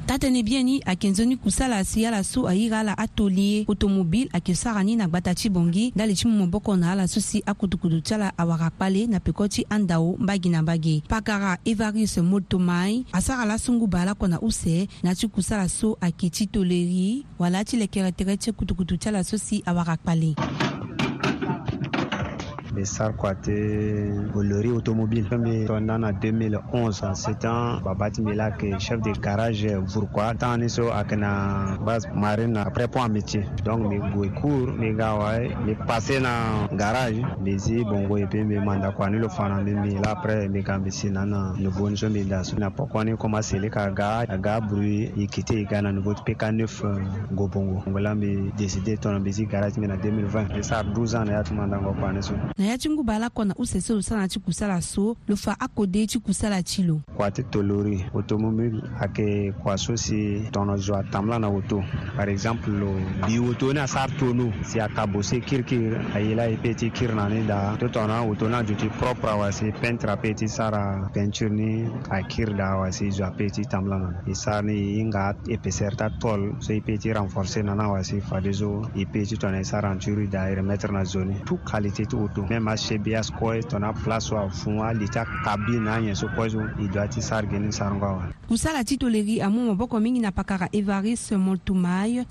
tatene 0.05 0.43
bien 0.43 0.65
ni 0.65 0.81
ayeke 0.85 1.09
nzoni 1.09 1.35
kusala 1.37 1.83
si 1.83 2.05
ala 2.05 2.23
so 2.23 2.47
airi 2.49 2.71
ala 2.73 2.97
atoli 2.97 3.53
ye 3.53 3.65
automobile 3.67 4.29
ayeke 4.33 4.55
sara 4.55 4.83
ni 4.83 4.95
na 4.95 5.07
gba 5.07 5.21
ta 5.21 5.33
ti 5.35 5.49
bongi 5.49 5.91
nda 5.95 6.05
li 6.05 6.13
ti 6.15 6.27
mu 6.27 6.35
moboko 6.37 6.75
na 6.75 6.91
ala 6.91 7.07
so 7.07 7.19
si 7.19 7.41
akutukutu 7.45 8.01
ti 8.01 8.13
ala 8.13 8.33
awara 8.37 8.69
kpale 8.69 9.07
na 9.07 9.19
peko 9.19 9.47
ti 9.47 9.65
andao 9.69 10.15
mbagi 10.19 10.49
na 10.49 10.61
mbage 10.61 11.01
pakara 11.07 11.57
evariste 11.65 12.21
mod 12.21 12.43
tomai 12.47 13.05
asara 13.11 13.45
lasungu 13.45 13.87
ba 13.87 14.01
ala 14.01 14.13
kona 14.13 14.41
use 14.41 14.87
na 15.03 15.15
ti 15.15 15.27
kusala 15.27 15.69
so 15.69 15.97
ayeke 16.01 16.29
ti 16.29 16.47
toleri 16.47 17.23
wala 17.39 17.63
ti 17.65 17.79
yeke 17.79 17.99
tere 17.99 18.11
tere 18.11 18.37
ti 18.37 18.51
kutukutu 18.51 18.97
ti 18.97 19.09
ala 19.09 19.23
so 19.23 19.37
si 19.37 19.63
awara 19.65 19.95
kpale 19.97 20.35
Bessar 22.73 23.13
Kouate 23.15 24.33
Bolori 24.33 24.69
Automobile. 24.73 25.29
Tondana 25.67 26.11
2011 26.11 27.13
sitan 27.15 27.83
babati 27.85 28.21
milak 28.25 28.61
chef 28.81 28.99
de 29.01 29.11
garage 29.21 29.67
pourquoi 29.93 30.33
tani 30.39 30.67
so 30.67 30.89
akana 30.89 31.77
base 31.85 32.07
marine 32.15 32.57
après 32.57 32.87
point 32.87 33.07
métier 33.09 33.45
donc 33.63 33.87
mi 33.87 33.97
goy 34.11 34.29
cour 34.41 34.71
mi 34.77 34.93
gawa 34.93 35.39
mi 35.65 35.75
dans 35.75 36.19
na 36.21 36.67
garage 36.75 37.21
mi 37.41 37.57
zi 37.59 37.83
bongo 37.83 38.17
et 38.17 38.25
puis 38.25 38.43
mi 38.43 38.57
manda 38.59 38.91
kwa 38.91 39.09
ni 39.09 39.19
lo 39.19 39.29
fana 39.29 39.61
mi 39.63 39.73
mi 39.73 39.93
la 40.03 40.11
après 40.11 40.47
mi 40.49 40.63
kambi 40.63 40.91
sinana 40.91 41.53
le 41.59 41.69
bon 41.69 41.95
so 41.95 42.09
mi 42.09 42.23
da 42.23 42.43
so 42.43 42.57
na 42.57 42.69
pourquoi 42.69 43.03
ni 43.05 43.15
commencé 43.17 43.57
le 43.59 43.69
kaga 43.69 44.25
aga 44.29 44.59
bruit 44.59 45.11
i 45.17 45.27
quitter 45.27 45.59
i 45.59 45.65
gana 45.65 45.91
nouveau 45.91 46.13
PK9 46.13 46.81
euh, 46.85 46.95
go 47.31 47.47
bongo 47.47 47.83
ngola 47.87 48.15
mi 48.15 48.51
décider 48.57 48.97
ton 48.97 49.09
tourner 49.11 49.31
zi 49.31 49.45
garage 49.45 49.77
mi 49.77 49.87
na 49.87 49.95
2020 49.97 50.55
et 50.57 50.63
ça 50.63 50.83
12 50.83 51.15
ans 51.15 51.23
na 51.25 51.33
yatuma 51.33 51.65
mandango 51.67 51.93
kwa 51.93 52.13
ni 52.13 52.21
so 52.23 52.33
na 52.63 52.69
ya 52.71 52.77
ti 52.79 52.87
ngu 52.89 53.03
baa 53.03 53.19
lakɔ 53.19 53.43
na 53.47 53.53
usese 53.59 53.91
lo 53.93 53.99
sara 54.01 54.23
ti 54.27 54.39
kusala 54.39 54.79
so 54.81 55.17
lo 55.27 55.35
fa 55.35 55.51
akode 55.59 56.07
ti 56.07 56.15
kusala 56.19 56.63
ti 56.63 56.83
lo 56.87 57.01
kua 57.17 57.27
ti 57.27 57.43
tolori 57.43 58.05
automobile 58.15 58.79
ayeke 59.03 59.51
kua 59.59 59.75
so 59.77 59.97
si 59.99 60.47
tongana 60.51 60.77
zo 60.79 60.95
atambula 60.95 61.39
na 61.39 61.49
woto 61.49 61.83
par 62.15 62.29
exemple 62.31 62.71
lo 62.71 62.91
mbi 63.23 63.39
woto 63.39 63.73
ni 63.73 63.79
asara 63.83 64.15
tonu 64.15 64.53
si 64.63 64.79
aka 64.79 65.05
bose 65.07 65.41
kirikiri 65.43 65.99
aye 66.15 66.35
la 66.35 66.47
e 66.47 66.55
peut 66.55 66.77
ti 66.79 66.89
kiri 66.89 67.13
na 67.15 67.27
ni 67.29 67.43
da 67.45 67.75
totongana 67.77 68.21
woto 68.23 68.47
ni 68.47 68.55
azo 68.55 68.73
ti 68.75 68.87
propre 68.89 69.29
awasi 69.29 69.65
peintre 69.81 70.11
apeut 70.11 70.37
ti 70.37 70.47
sara 70.47 71.09
peinture 71.13 71.49
ni 71.51 71.83
akiri 72.09 72.53
da 72.55 72.67
awasi 72.79 73.11
zo 73.11 73.25
apeut 73.25 73.51
ti 73.53 73.65
tambula 73.65 73.99
na 73.99 74.23
e 74.27 74.33
sara 74.35 74.61
ni 74.61 74.95
hinga 75.03 75.35
e 75.51 75.57
épaisseur 75.59 75.95
ta 75.99 76.07
tol 76.09 76.55
so 76.59 76.71
e 76.71 76.79
peut 76.79 77.01
ti 77.03 77.11
renforcer 77.13 77.63
na 77.65 77.75
ni 77.75 77.83
awasi 77.83 78.21
fade 78.21 78.49
zo 78.53 78.71
e 78.95 79.03
peut 79.05 79.27
ti 79.27 79.35
tongana 79.37 79.59
e 79.59 79.63
sara 79.65 79.89
renture 79.91 80.29
da 80.29 80.47
e 80.49 80.55
remettre 80.55 80.93
na 80.95 81.03
zo 81.03 81.25
ni 81.27 81.35
toute 81.43 81.67
qualité 81.67 82.07
ti 82.07 82.15
woto 82.15 82.47
mema 82.53 82.73
CBS 82.77 83.31
koy 83.39 83.63
tona 83.65 83.93
place 83.93 84.35
wa 84.35 84.49
funwa 84.49 84.93
lita 84.93 85.25
kabi 85.43 85.79
na 85.81 85.99
nye 86.01 86.15
so 86.15 86.27
koy 86.37 86.49
zun 86.49 86.69
i 86.79 86.87
doit 86.87 87.21
sar 87.21 87.45
geni 87.47 87.71
sarngwa 87.73 88.13
wa 88.13 88.27
musala 88.49 88.83
titoleri 88.83 89.41
amu 89.41 89.65
maboko 89.67 89.99
mingi 89.99 90.19
na 90.21 90.31
pakara 90.31 90.67
Evariste 90.71 91.35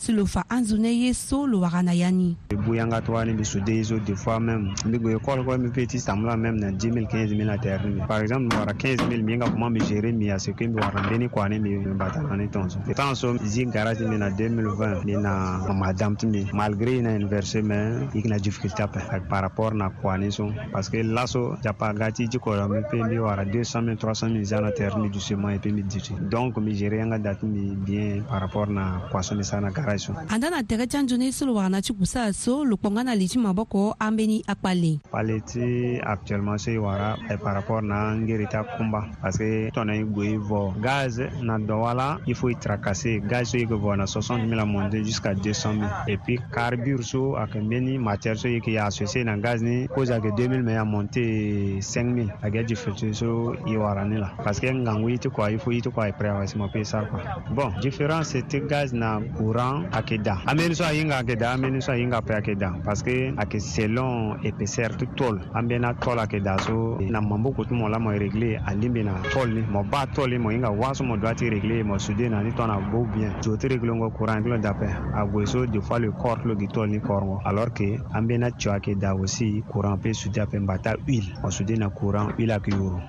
lo 0.08 0.26
fa 0.26 0.44
anzune 0.48 0.92
ye 1.00 1.14
so 1.14 1.46
lo 1.46 1.60
warana 1.60 1.92
yani 1.94 2.36
buyanga 2.66 3.00
to 3.04 3.16
ani 3.16 3.32
bisu 3.34 3.60
dezo 3.60 3.98
de 3.98 4.14
fois 4.14 4.38
même 4.38 4.70
mi 4.86 4.98
go 4.98 5.08
école 5.10 5.44
ko 5.44 5.58
mi 5.58 5.70
petit 5.70 5.98
samla 6.00 6.36
même 6.36 6.60
na 6.60 6.70
10000 6.70 7.06
15000 7.10 7.44
na 7.44 7.58
terre 7.58 7.82
mi 7.86 8.00
par 8.06 8.20
exemple 8.22 8.54
wara 8.56 8.72
15000 8.72 9.22
mi 9.22 9.36
nga 9.38 9.50
kuma 9.50 9.70
mi 9.70 9.80
gérer 9.80 10.12
mi 10.12 10.30
ase 10.30 10.52
ko 10.52 10.64
mi 10.64 10.78
wara 10.80 11.02
beni 11.10 11.28
ko 11.28 11.40
ani 11.42 11.58
mi 11.58 11.76
bata 11.98 12.20
ani 12.30 12.48
tonso 12.48 12.78
et 12.88 12.94
tant 12.94 13.14
so 13.14 13.34
zin 13.44 13.70
garage 13.70 14.02
mi 14.04 14.16
na 14.18 14.28
2020 14.30 15.04
ni 15.04 15.16
na 15.16 15.58
madame 15.74 16.16
timi 16.16 16.46
malgré 16.52 17.00
na 17.02 17.10
inversé 17.16 17.62
mais 17.62 18.06
ikna 18.14 18.38
difficulté 18.38 18.84
par 19.28 19.40
rapport 19.42 19.74
na 19.74 19.90
quoi 19.90 20.11
coalition 20.12 20.54
parce 20.72 20.88
que 20.90 20.98
l'asso 21.02 21.56
japagati 21.62 22.28
jikora 22.28 22.68
mi 22.68 22.80
pe 22.90 23.02
mi 23.08 23.18
wara 23.18 23.44
200 23.44 23.84
000 23.84 23.96
300 23.96 24.32
000 24.32 24.44
zanateurs 24.44 24.96
mi 24.96 25.08
du 25.08 25.20
seulement 25.20 25.50
et 25.50 25.58
puis 25.58 25.72
mi 25.72 25.82
diti 25.82 26.14
donc 26.30 26.56
mi 26.56 26.74
gérer 26.74 27.04
nga 27.06 27.18
date 27.18 27.42
mi 27.42 27.74
bien 27.76 28.22
par 28.28 28.40
rapport 28.40 28.68
à 28.68 28.72
na 28.72 29.00
kwaso 29.10 29.34
mi 29.34 29.44
sana 29.44 29.70
garage 29.70 30.10
andana 30.30 30.62
tege 30.62 30.86
chanjo 30.86 31.16
ne 31.16 31.30
sulu 31.32 31.54
wana 31.56 31.82
chikusa 31.82 32.32
so 32.32 32.64
lukonga 32.64 33.02
na 33.04 33.14
lichi 33.14 33.38
maboko 33.38 33.94
ambeni 34.00 34.42
akpale 34.46 34.98
paleti 35.10 35.98
actuellement 36.06 36.58
se 36.58 36.78
wara 36.78 37.16
et 37.30 37.36
par 37.38 37.54
rapport 37.54 37.82
na 37.82 38.14
ngerita 38.16 38.64
kumba 38.64 39.04
parce 39.22 39.38
que 39.38 39.70
ton 39.72 39.88
ay 39.88 40.02
vo 40.38 40.74
gaz 40.82 41.20
na 41.42 41.58
dowala 41.58 42.18
il 42.26 42.34
faut 42.34 42.50
y 42.50 42.56
tracasser 42.56 43.20
gaz 43.20 43.54
yi 43.54 43.66
ko 43.66 43.76
vona 43.78 44.04
60 44.06 44.46
000 44.48 44.60
à 44.60 44.64
monter 44.64 45.04
jusqu'à 45.04 45.34
200 45.34 45.72
000 45.78 45.86
et 46.08 46.16
puis 46.18 46.36
carburant 46.36 46.72
carbure 46.72 47.02
so 47.04 47.36
akambeni 47.36 47.98
matière 47.98 48.38
ce 48.38 48.48
qui 48.48 48.60
ki 48.60 48.78
associé 48.78 49.24
dans 49.24 49.40
gaz 49.40 49.62
ni 49.62 49.88
ko 49.88 50.01
cause 50.02 50.10
a 50.10 50.18
kɛ 50.20 50.30
2000 50.34 50.62
mɛ 50.64 50.74
a 50.80 50.84
monte 50.84 51.80
5000 51.80 52.28
a 52.42 52.48
kɛ 52.50 52.64
jifitirso 52.68 53.54
i 53.68 53.76
warani 53.76 54.16
la 54.18 54.32
parce 54.44 54.58
que 54.60 54.66
ngangu 54.66 55.08
i 55.08 55.14
tɛ 55.16 55.30
kɔ 55.30 55.54
i 55.54 55.58
fo 55.58 55.70
i 55.70 55.78
tɛ 55.80 55.90
kɔ 55.94 56.08
a 56.08 56.12
prevasement 56.12 56.68
pesa 56.72 57.04
kɔ 57.06 57.54
bon 57.54 57.70
différence 57.80 58.34
tɛ 58.34 58.66
gaz 58.66 58.92
na 58.92 59.20
courant 59.38 59.86
a 59.92 60.02
kɛ 60.02 60.20
da 60.20 60.42
an 60.48 60.56
bɛ 60.58 60.66
nisɔn 60.70 60.88
a 60.90 60.94
yi 60.94 61.04
nka 61.04 61.18
a 61.18 61.22
kɛ 61.24 61.38
da 61.38 61.52
an 61.52 61.60
bɛ 61.62 61.68
nisɔn 61.76 61.92
a 61.94 61.98
yi 61.98 62.06
nka 62.06 62.20
pɛ 62.20 62.32
a 62.34 62.40
kɛ 62.42 62.54
da 62.58 62.70
parce 62.82 63.02
que 63.02 63.14
a 63.36 63.44
kɛ 63.46 63.58
selon 63.60 64.40
épaisseur 64.42 64.96
tu 64.98 65.06
tol 65.16 65.38
an 65.54 65.68
bɛ 65.68 65.78
na 65.80 65.92
tol 65.94 66.18
a 66.18 66.26
kɛ 66.26 66.42
da 66.42 66.56
so 66.58 66.96
na 66.98 67.20
mambo 67.20 67.52
kutu 67.52 67.70
mɔ 67.72 67.88
la 67.90 67.98
mɔ 67.98 68.10
réglé 68.18 68.60
a 68.66 68.74
lim 68.74 69.04
na 69.04 69.14
tol 69.30 69.46
ni 69.46 69.60
mɔ 69.62 69.88
ba 69.88 70.04
tol 70.12 70.26
ni 70.30 70.36
mɔ 70.36 70.50
yi 70.50 70.58
nka 70.62 70.70
waaso 70.80 71.04
mɔ 71.06 71.20
doit 71.20 71.36
réglé 71.54 71.84
mɔ 71.84 71.96
soudé 72.00 72.28
na 72.28 72.42
ni 72.42 72.50
tɔn 72.50 72.66
na 72.66 72.80
bo 72.90 73.04
bien 73.14 73.30
jo 73.40 73.54
ti 73.56 73.68
réglé 73.68 73.92
ŋɔ 74.00 74.10
courant 74.18 74.42
tulon 74.44 74.58
dapɛ 74.60 74.88
a 75.14 75.22
so 75.46 75.64
des 75.66 75.80
fois 75.80 75.98
le 76.00 76.10
corps 76.10 76.38
tulo 76.42 76.56
ki 76.58 76.66
tol 76.68 76.88
ni 76.88 76.98
corps 77.00 77.40
alors 77.44 77.70
que 77.76 77.96
an 78.16 78.22
bɛ 78.26 78.38
na 78.40 78.48
cɔ 78.50 78.70
a 78.70 78.78
kɛ 78.80 78.98
da 78.98 79.14
aussi 79.14 79.62
courant 79.70 79.91
ampe 79.92 80.12
sude 80.14 80.40
ape 80.40 80.58
mbata 80.58 80.96
huile 81.06 81.34
mo 81.42 81.50
sude 81.50 81.76
na 81.76 81.90
courant 81.90 82.32
huile 82.36 82.52
ayeke 82.54 82.70
yoro 82.70 83.02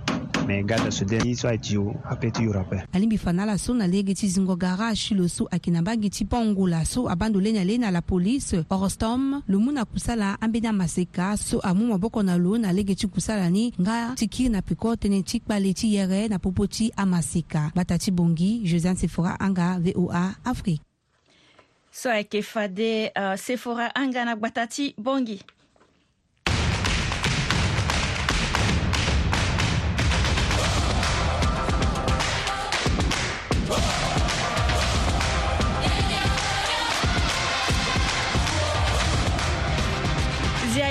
me 0.47 0.63
ga 0.63 0.75
da 0.77 0.91
sude 0.91 1.19
ni 1.21 1.35
so 1.35 1.47
aye 1.47 1.77
o 1.77 1.93
apeut 2.09 2.33
ti 2.33 2.43
yoro 2.43 2.59
ape 2.61 2.83
alingbi 2.93 3.17
fa 3.17 3.33
na 3.33 3.45
laso 3.45 3.73
na 3.73 3.87
lege 3.87 4.13
ti 4.13 4.27
zingo 4.27 4.55
gara 4.55 4.87
asi 4.87 5.13
lo 5.15 5.27
so 5.27 5.47
ayeke 5.51 5.71
na 5.71 5.81
mbage 5.81 6.09
ti 6.09 6.25
pongo 6.25 6.67
laso 6.67 7.09
abando 7.09 7.39
leni 7.41 7.59
alei 7.59 7.77
na 7.77 7.91
la 7.91 8.01
polise 8.01 8.65
oro 8.69 8.89
stom 8.89 9.41
lo 9.47 9.59
mu 9.59 9.71
na 9.71 9.85
kusala 9.85 10.37
ambeni 10.41 10.67
amaseka 10.67 11.37
so 11.37 11.59
amû 11.59 11.87
maboko 11.87 12.23
na 12.23 12.37
lo 12.37 12.57
na 12.57 12.71
lege 12.73 12.95
ti 12.95 13.07
kusala 13.07 13.49
ni 13.49 13.73
nga 13.81 14.13
ti 14.15 14.27
kiri 14.27 14.49
na 14.49 14.61
piko 14.61 14.95
tënë 14.95 15.23
ti 15.23 15.39
kpale 15.39 15.73
ti 15.73 15.95
yere 15.95 16.27
na 16.27 16.39
popo 16.39 16.67
ti 16.67 16.91
amaseka 16.95 17.71
bata 17.75 17.97
ti 17.97 18.11
bongi 18.11 18.61
josiane 18.67 18.97
sefora 18.99 19.39
anga 19.39 19.79
voa 19.79 20.35
afrique 20.43 20.81
so 21.91 22.11
ayeke 22.11 22.41
fade 22.43 23.11
uh, 23.15 23.35
sefora 23.39 23.95
anga 23.95 24.25
na 24.25 24.35
gbata 24.35 24.67
ti 24.67 24.93
bongi 24.99 25.39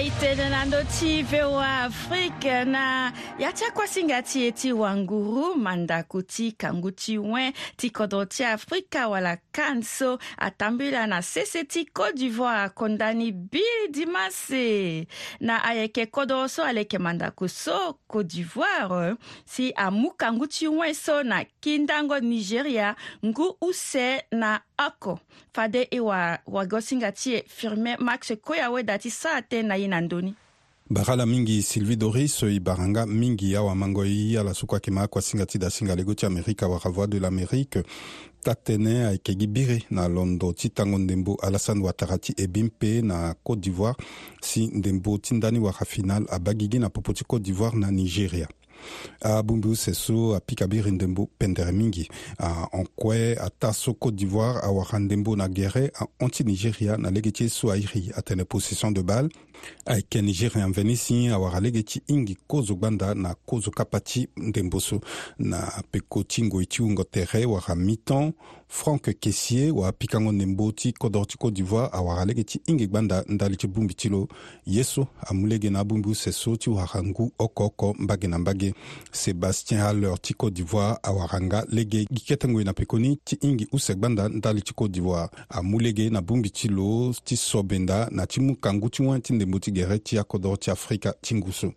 itenena 0.03 0.65
ndö 0.67 0.83
ti 0.99 1.23
voa 1.23 1.85
afrique 1.87 2.65
na 2.65 3.13
ya 3.39 3.53
ti 3.53 3.65
akuasinga 3.65 4.23
ti 4.23 4.47
e 4.47 4.51
ti 4.53 4.73
wanguru 4.73 5.55
mandaku 5.55 6.23
ti 6.23 6.51
kangu 6.59 6.91
ti 6.91 7.19
wen 7.19 7.53
ti 7.77 7.91
kodro 7.91 8.25
ti 8.25 8.45
afrika 8.45 9.09
wala 9.09 9.37
kan 9.53 9.83
so 9.83 10.19
atambula 10.39 11.07
na 11.07 11.23
sese 11.23 11.65
ti 11.65 11.85
côte 11.95 12.15
d'ivoire 12.19 12.59
akonda 12.63 13.13
ni 13.15 13.33
bili 13.33 13.89
dimase 13.91 15.07
na 15.41 15.63
ayeke 15.65 16.07
kodro 16.07 16.49
so 16.49 16.65
aleke 16.65 16.99
mandaku 16.99 17.49
so 17.49 17.99
côte 18.09 18.27
d'ivoire 18.27 19.15
si 19.47 19.73
amu 19.77 20.11
kangu 20.19 20.47
ti 20.47 20.67
wen 20.69 20.95
so 20.95 21.23
na 21.23 21.45
kindango 21.61 22.19
nigéria 22.19 22.95
ngu 23.25 23.55
use 23.61 24.23
na 24.33 24.59
oko 24.87 25.19
fade 25.55 25.87
e 25.91 26.01
wa 26.01 26.39
wagosinga 26.47 27.13
ti 27.13 27.35
e 27.37 27.45
firmin 27.49 27.97
max 27.99 28.33
koya 28.43 28.71
weda 28.71 28.99
ti 28.99 29.11
sara 29.11 29.43
te 29.43 29.63
na 29.63 29.75
ye 29.77 29.92
na 29.93 30.01
ndöni 30.01 30.35
bakala 30.91 31.27
mingi 31.27 31.63
sylvie 31.63 31.97
doris 31.97 32.43
e 32.43 32.61
baranga 32.61 33.07
mingi 33.07 33.57
awamango 33.57 34.05
e 34.05 34.37
ala 34.39 34.55
so 34.55 34.67
kuâke 34.67 34.91
ma 34.91 35.03
akuasinga 35.03 35.47
ti 35.47 35.59
dasinga 35.59 35.97
lego 35.97 36.15
ti 36.15 36.27
amérika 36.27 36.67
awara 36.67 36.91
voix 36.91 37.07
de 37.07 37.19
l'amérique 37.19 37.79
ta 38.43 38.53
tënë 38.55 39.05
ayeke 39.09 39.37
gi 39.39 39.47
biri 39.47 39.79
na 39.91 40.09
londo 40.09 40.53
ti 40.53 40.71
tango 40.71 40.99
ndembo 40.99 41.37
alassane 41.43 41.83
watara 41.85 42.19
ti 42.19 42.33
ebi 42.37 42.63
mpe 42.65 43.03
na 43.03 43.35
côte 43.45 43.61
d'ivoire 43.61 43.97
si 44.41 44.71
ndembo 44.73 45.19
ti 45.19 45.35
ndani 45.35 45.59
wara 45.59 45.85
final 45.85 46.25
abagi 46.31 46.69
gi 46.73 46.79
na 46.79 46.89
popo 46.91 47.13
ti 47.13 47.25
côte 47.25 47.43
d'ivoire 47.45 47.77
na 47.77 47.91
nigéria 47.91 48.49
abungbi 49.21 49.69
use 49.69 49.93
so 49.95 50.35
apika 50.35 50.67
biri 50.67 50.91
ndembo 50.93 51.29
pendere 51.39 51.73
mingi 51.73 52.09
ahokue 52.39 53.37
ata 53.41 53.73
so 53.73 53.93
côte 53.95 54.17
d'ivoire 54.17 54.59
awara 54.65 54.99
ndembo 54.99 55.37
na 55.37 55.49
guéré 55.49 55.93
ahon 55.95 56.29
ti 56.31 56.45
nigéria 56.45 56.97
na 56.97 57.11
lege 57.11 57.31
ti 57.33 57.45
e 57.45 57.49
so 57.49 57.71
airi 57.71 58.11
atene 58.17 58.45
possession 58.45 58.91
de 58.91 59.03
balle 59.03 59.29
ayeke 59.87 60.23
nigéria 60.23 60.69
mveni 60.69 60.97
si 60.97 61.29
awara 61.29 61.61
lege 61.61 61.83
ti 61.83 62.01
hingi 62.07 62.37
kozo 62.47 62.75
gbanda 62.75 63.15
na 63.15 63.35
kozo 63.35 63.71
kapa 63.71 64.01
ti 64.01 64.29
ndembo 64.37 64.81
so 64.81 65.01
na 65.39 65.83
peko 65.91 66.23
ti 66.23 66.43
ngoi 66.43 66.67
ti 66.67 66.83
hungo 66.83 67.05
tere 67.05 67.45
wara 67.45 67.75
mi 67.75 67.97
ton 67.97 68.33
frank 68.69 69.11
kesie 69.21 69.71
wapikango 69.71 70.33
ndembo 70.33 70.73
ti 70.73 70.93
kodro 70.93 71.25
ti 71.25 71.37
côte 71.39 71.55
d'ivoire 71.55 71.89
awara 71.93 72.25
lege 72.25 72.45
ti 72.45 72.61
hingi 72.67 72.87
gbanda 72.87 73.25
ndali 73.29 73.57
ti 73.57 73.67
bongbi 73.67 73.95
ti 73.95 74.09
lo 74.09 74.29
ye 74.67 74.85
so 74.85 75.07
amu 75.27 75.47
lege 75.47 75.71
na 75.71 75.79
abongbi 75.81 76.09
use 76.09 76.33
so 76.33 76.57
ti 76.57 76.71
wara 76.71 77.03
ngu 77.03 77.33
oko 77.39 77.65
oko 77.65 77.95
mbage 77.99 78.27
na 78.27 78.39
mbage 78.39 78.75
sébastien 79.13 79.81
haller 79.81 80.21
ti 80.21 80.35
côte 80.35 80.55
d'ivoire 80.55 80.97
awara 81.03 81.41
nga 81.41 81.65
lege 81.71 82.07
gi 82.13 82.21
kete 82.25 82.49
ngoi 82.49 82.65
na 82.65 82.73
pekoni 82.73 83.19
ti 83.25 83.37
hingi 83.41 83.69
use 83.73 83.95
gbanda 83.95 84.29
ndali 84.29 84.63
ti 84.63 84.73
côte 84.75 84.93
d'ivoire 84.93 85.29
amu 85.49 85.81
lege 85.81 86.11
na 86.11 86.21
bongbi 86.21 86.51
ti 86.51 86.69
lo 86.69 87.15
ti 87.25 87.37
sobenda 87.37 88.09
na 88.11 88.27
ti 88.27 88.41
mu 88.41 88.57
kangu 88.57 88.89
ti 88.91 89.03
wan 89.03 89.23
ti 89.23 89.33
ndembo 89.33 89.52
timbu 89.53 89.59
ti 89.61 89.73
gere 89.73 89.99
ti 89.99 90.19
akodro 90.19 90.57
ti 90.57 90.71
afrika 90.71 91.13
ti 91.21 91.35
ngusu 91.35 91.73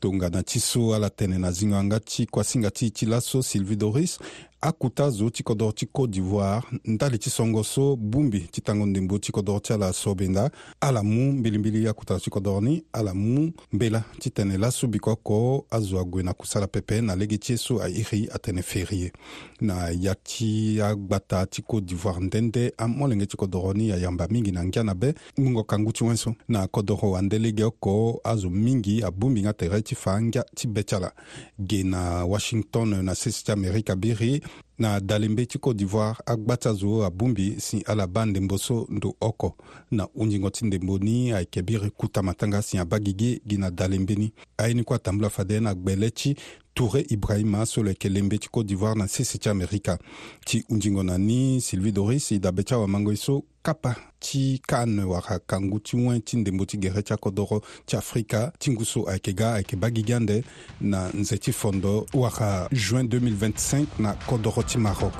tongana 0.00 0.42
ti 0.42 0.60
so 0.60 0.94
ala 0.94 1.10
tene 1.10 1.38
na 1.38 1.50
zingo 1.50 1.74
yanga 1.76 1.98
ti 2.00 2.26
kuasinga 2.26 2.70
ti 2.70 2.90
ti 2.90 3.06
laso 3.06 3.42
sylvie 3.42 3.76
doris 3.76 4.18
akuta 4.60 5.10
zo 5.10 5.30
ti 5.30 5.42
kodro 5.42 5.72
ti 5.72 5.86
côte 5.86 6.10
d'ivoire 6.10 6.62
nda 6.84 7.08
li 7.08 7.18
ti 7.18 7.30
songo 7.30 7.62
so 7.62 7.96
bungbi 7.96 8.40
ti 8.50 8.60
tango 8.60 8.86
ndembo 8.86 9.18
ti 9.18 9.32
kodro 9.32 9.60
ti 9.60 9.72
ala 9.72 9.92
so 9.92 10.14
benda 10.14 10.50
ala 10.80 11.02
mu 11.02 11.32
mbilimbili 11.32 11.88
akuta 11.88 12.18
ti 12.20 12.30
kodro 12.30 12.60
ni 12.60 12.82
ala 12.92 13.14
mu 13.14 13.52
mbela 13.72 14.02
ti 14.18 14.30
tene 14.30 14.58
laso 14.58 14.86
biko 14.86 15.10
oko 15.12 15.66
azo 15.70 15.98
ague 16.00 16.22
na 16.22 16.32
kusala 16.34 16.66
pepe 16.66 17.00
na 17.00 17.14
lege 17.16 17.38
ti 17.38 17.52
e 17.52 17.56
so 17.56 17.78
airi 17.80 18.28
atene 18.34 18.62
ferie 18.62 19.12
na 19.60 19.90
ya 20.00 20.14
ti 20.14 20.80
agbata 20.82 21.46
ti 21.46 21.62
côte 21.62 21.84
d'ivoire 21.86 22.20
ndende 22.26 22.74
amolenge 22.78 23.26
ti 23.26 23.36
kodro 23.36 23.72
ni 23.74 23.92
ayamba 23.92 24.26
mingi 24.30 24.52
na 24.52 24.64
ngia 24.64 24.82
na 24.82 24.94
be 24.94 25.14
ngbungo 25.38 25.64
kangu 25.64 25.92
ti 25.92 26.04
wenso 26.04 26.34
na 26.48 26.66
kodro 26.66 27.16
ande 27.16 27.38
lege 27.38 27.64
oko 27.64 28.20
azo 28.24 28.50
mingi 28.50 29.04
abungbi 29.04 29.42
nga 29.42 29.52
tere 29.52 29.82
ti 29.82 29.94
fa 29.94 30.14
angia 30.14 30.44
ti 30.54 30.66
be 30.66 30.82
ti 30.82 30.94
ala 30.94 31.12
ge 31.60 31.82
na 31.82 32.24
washington 32.24 33.04
na 33.04 33.14
sese 33.14 33.44
ti 33.44 33.52
amerika 33.52 33.96
biri 33.96 34.42
na 34.78 35.00
dalen 35.00 35.34
be 35.34 35.42
ti 35.46 35.58
cote 35.58 35.76
d'ivoire 35.78 36.22
agbata 36.26 36.72
zo 36.72 37.04
abungbi 37.04 37.56
si 37.60 37.82
ala 37.86 38.06
ba 38.06 38.26
ndembo 38.26 38.58
so 38.58 38.86
ndo 38.90 39.14
oko 39.20 39.56
na 39.90 40.08
hunzingo 40.14 40.50
ti 40.50 40.66
ndembo 40.66 40.98
ni 40.98 41.32
ayeke 41.32 41.62
biri 41.62 41.90
kutama 41.90 42.34
tanga 42.34 42.62
si 42.62 42.78
abâ 42.78 42.98
gigi 43.00 43.40
gi 43.48 43.56
na 43.56 43.70
dalen 43.70 44.02
mbeni 44.02 44.32
aini 44.58 44.84
kue 44.84 44.96
atambula 44.96 45.30
fade 45.30 45.60
na 45.60 45.74
gbele 45.74 46.10
ti 46.10 46.36
touré 46.74 47.04
ibrahima 47.08 47.66
so 47.66 47.82
lo 47.82 47.88
yeke 47.88 48.08
lembe 48.08 48.38
ti 48.38 48.48
cote 48.48 48.66
d'ivoire 48.66 48.96
na 48.98 49.08
sese 49.08 49.38
ti 49.38 49.48
amerika 49.48 49.98
ti 50.44 50.64
hunzingo 50.68 51.02
na 51.02 51.18
ni 51.18 51.60
sylvie 51.60 51.92
doris 51.92 52.30
i 52.32 52.38
dabe 52.38 52.62
ti 52.62 52.74
awamango 52.74 53.12
e 53.12 53.16
so 53.16 53.44
kapa 53.68 53.92
ti 54.20 54.62
ka 54.66 54.86
na 54.86 55.04
waka 55.06 55.36
kangu 55.44 55.76
ti 55.84 55.96
wen 55.96 56.22
ti 56.24 56.36
ndembo 56.40 56.64
ti 56.64 56.80
gere 56.80 57.02
ti 57.04 57.12
akodro 57.12 57.60
ti 57.86 57.96
afrika 57.96 58.48
ti 58.58 58.72
nguso 58.72 59.04
ayeke 59.08 59.32
ga 59.36 59.52
ayeke 59.60 59.76
ba 59.76 59.92
gi 59.94 60.02
ga 60.08 60.16
ande 60.16 60.36
na 60.80 61.12
nze 61.12 61.36
ti 61.36 61.52
fondo 61.52 62.06
waka 62.16 62.68
juin 62.72 63.04
2025 63.12 64.00
na 64.00 64.16
kodro 64.24 64.62
ti 64.64 64.78
maroc 64.80 65.12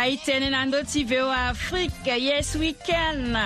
ya 0.00 0.08
itene 0.08 0.48
na 0.50 0.64
ndö 0.66 0.80
ti 0.88 1.04
voa 1.04 1.52
afrique 1.52 2.16
yes 2.24 2.56
weekend 2.56 3.36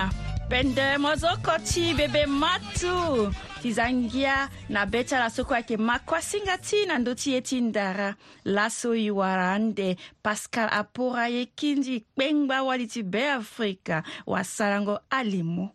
pende 0.49 0.97
mozoko 0.97 1.51
ti 1.67 1.91
bebe 1.93 2.23
matu 2.25 3.33
ti 3.61 3.73
zangia 3.75 4.47
na 4.69 4.85
be 4.85 5.03
ti 5.03 5.15
ala 5.15 5.27
soko 5.29 5.51
ayeke 5.53 5.75
makua 5.77 6.21
singa 6.21 6.55
ti 6.57 6.85
na 6.87 6.95
ndö 6.95 7.11
ti 7.15 7.31
ye 7.35 7.41
ti 7.41 7.59
ndara 7.61 8.15
laso 8.45 8.95
e 8.95 9.11
wara 9.11 9.51
ande 9.51 9.97
pascal 10.23 10.69
apora 10.71 11.27
ye 11.27 11.45
kindi 11.45 11.99
kpengba 11.99 12.63
wali 12.63 12.87
ti 12.87 13.03
beafrika 13.03 14.03
wasarango 14.25 14.99
alimu 15.09 15.67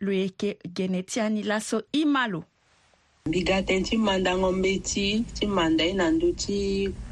lo 0.00 0.12
yeke 0.12 0.58
gene 0.70 1.02
ti 1.02 1.18
ani 1.20 1.42
laso 1.42 1.82
i 1.92 2.04
ma 2.06 2.26
lo 2.30 2.44
mbi 3.28 3.42
ga 3.44 3.58
tënë 3.68 3.84
ti 3.88 3.96
mandango 4.00 4.48
mbe 4.56 4.72
ti 4.88 5.08
ti 5.36 5.44
manda 5.56 5.82
e 5.84 5.88
ye 5.90 5.94
na 6.00 6.06
ndö 6.16 6.28
ti 6.42 6.58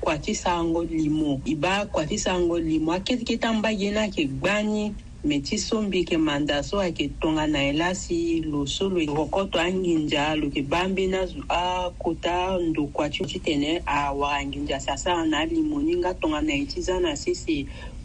kua 0.03 0.17
ti 0.25 0.33
sarango 0.43 0.81
limo 0.97 1.33
e 1.45 1.55
ba 1.63 1.75
kua 1.93 2.07
ti 2.11 2.17
sarango 2.25 2.57
limo 2.69 2.89
akitiki 2.99 3.35
tambâ 3.43 3.69
ye 3.81 3.89
ni 3.95 3.99
ayeke 4.03 4.23
gbâ 4.37 4.55
ni 4.73 4.85
mɛ 5.29 5.37
ti 5.47 5.57
so 5.67 5.77
mbi 5.87 5.97
yeke 6.01 6.17
manda 6.29 6.57
so 6.69 6.75
ayeke 6.85 7.05
tongana 7.21 7.61
e 7.71 7.77
la 7.81 7.91
si 8.03 8.41
lo 8.51 8.61
so 8.77 8.85
lo 8.95 9.01
oko 9.23 9.41
to 9.51 9.57
anginza 9.67 10.25
lo 10.41 10.47
yeke 10.49 10.63
ba 10.71 10.79
ambeni 10.87 11.19
akota 11.61 12.35
ndo 12.69 12.83
kua 12.95 13.07
ti 13.13 13.21
ti 13.31 13.39
tene 13.47 13.71
awara 13.99 14.41
nginza 14.47 14.77
si 14.83 14.89
asara 14.97 15.23
na 15.31 15.37
alimo 15.45 15.77
ni 15.87 15.93
nga 16.01 16.11
tongana 16.21 16.53
e 16.55 16.65
ti 16.71 16.79
za 16.87 16.97
na 17.05 17.13
sese 17.23 17.57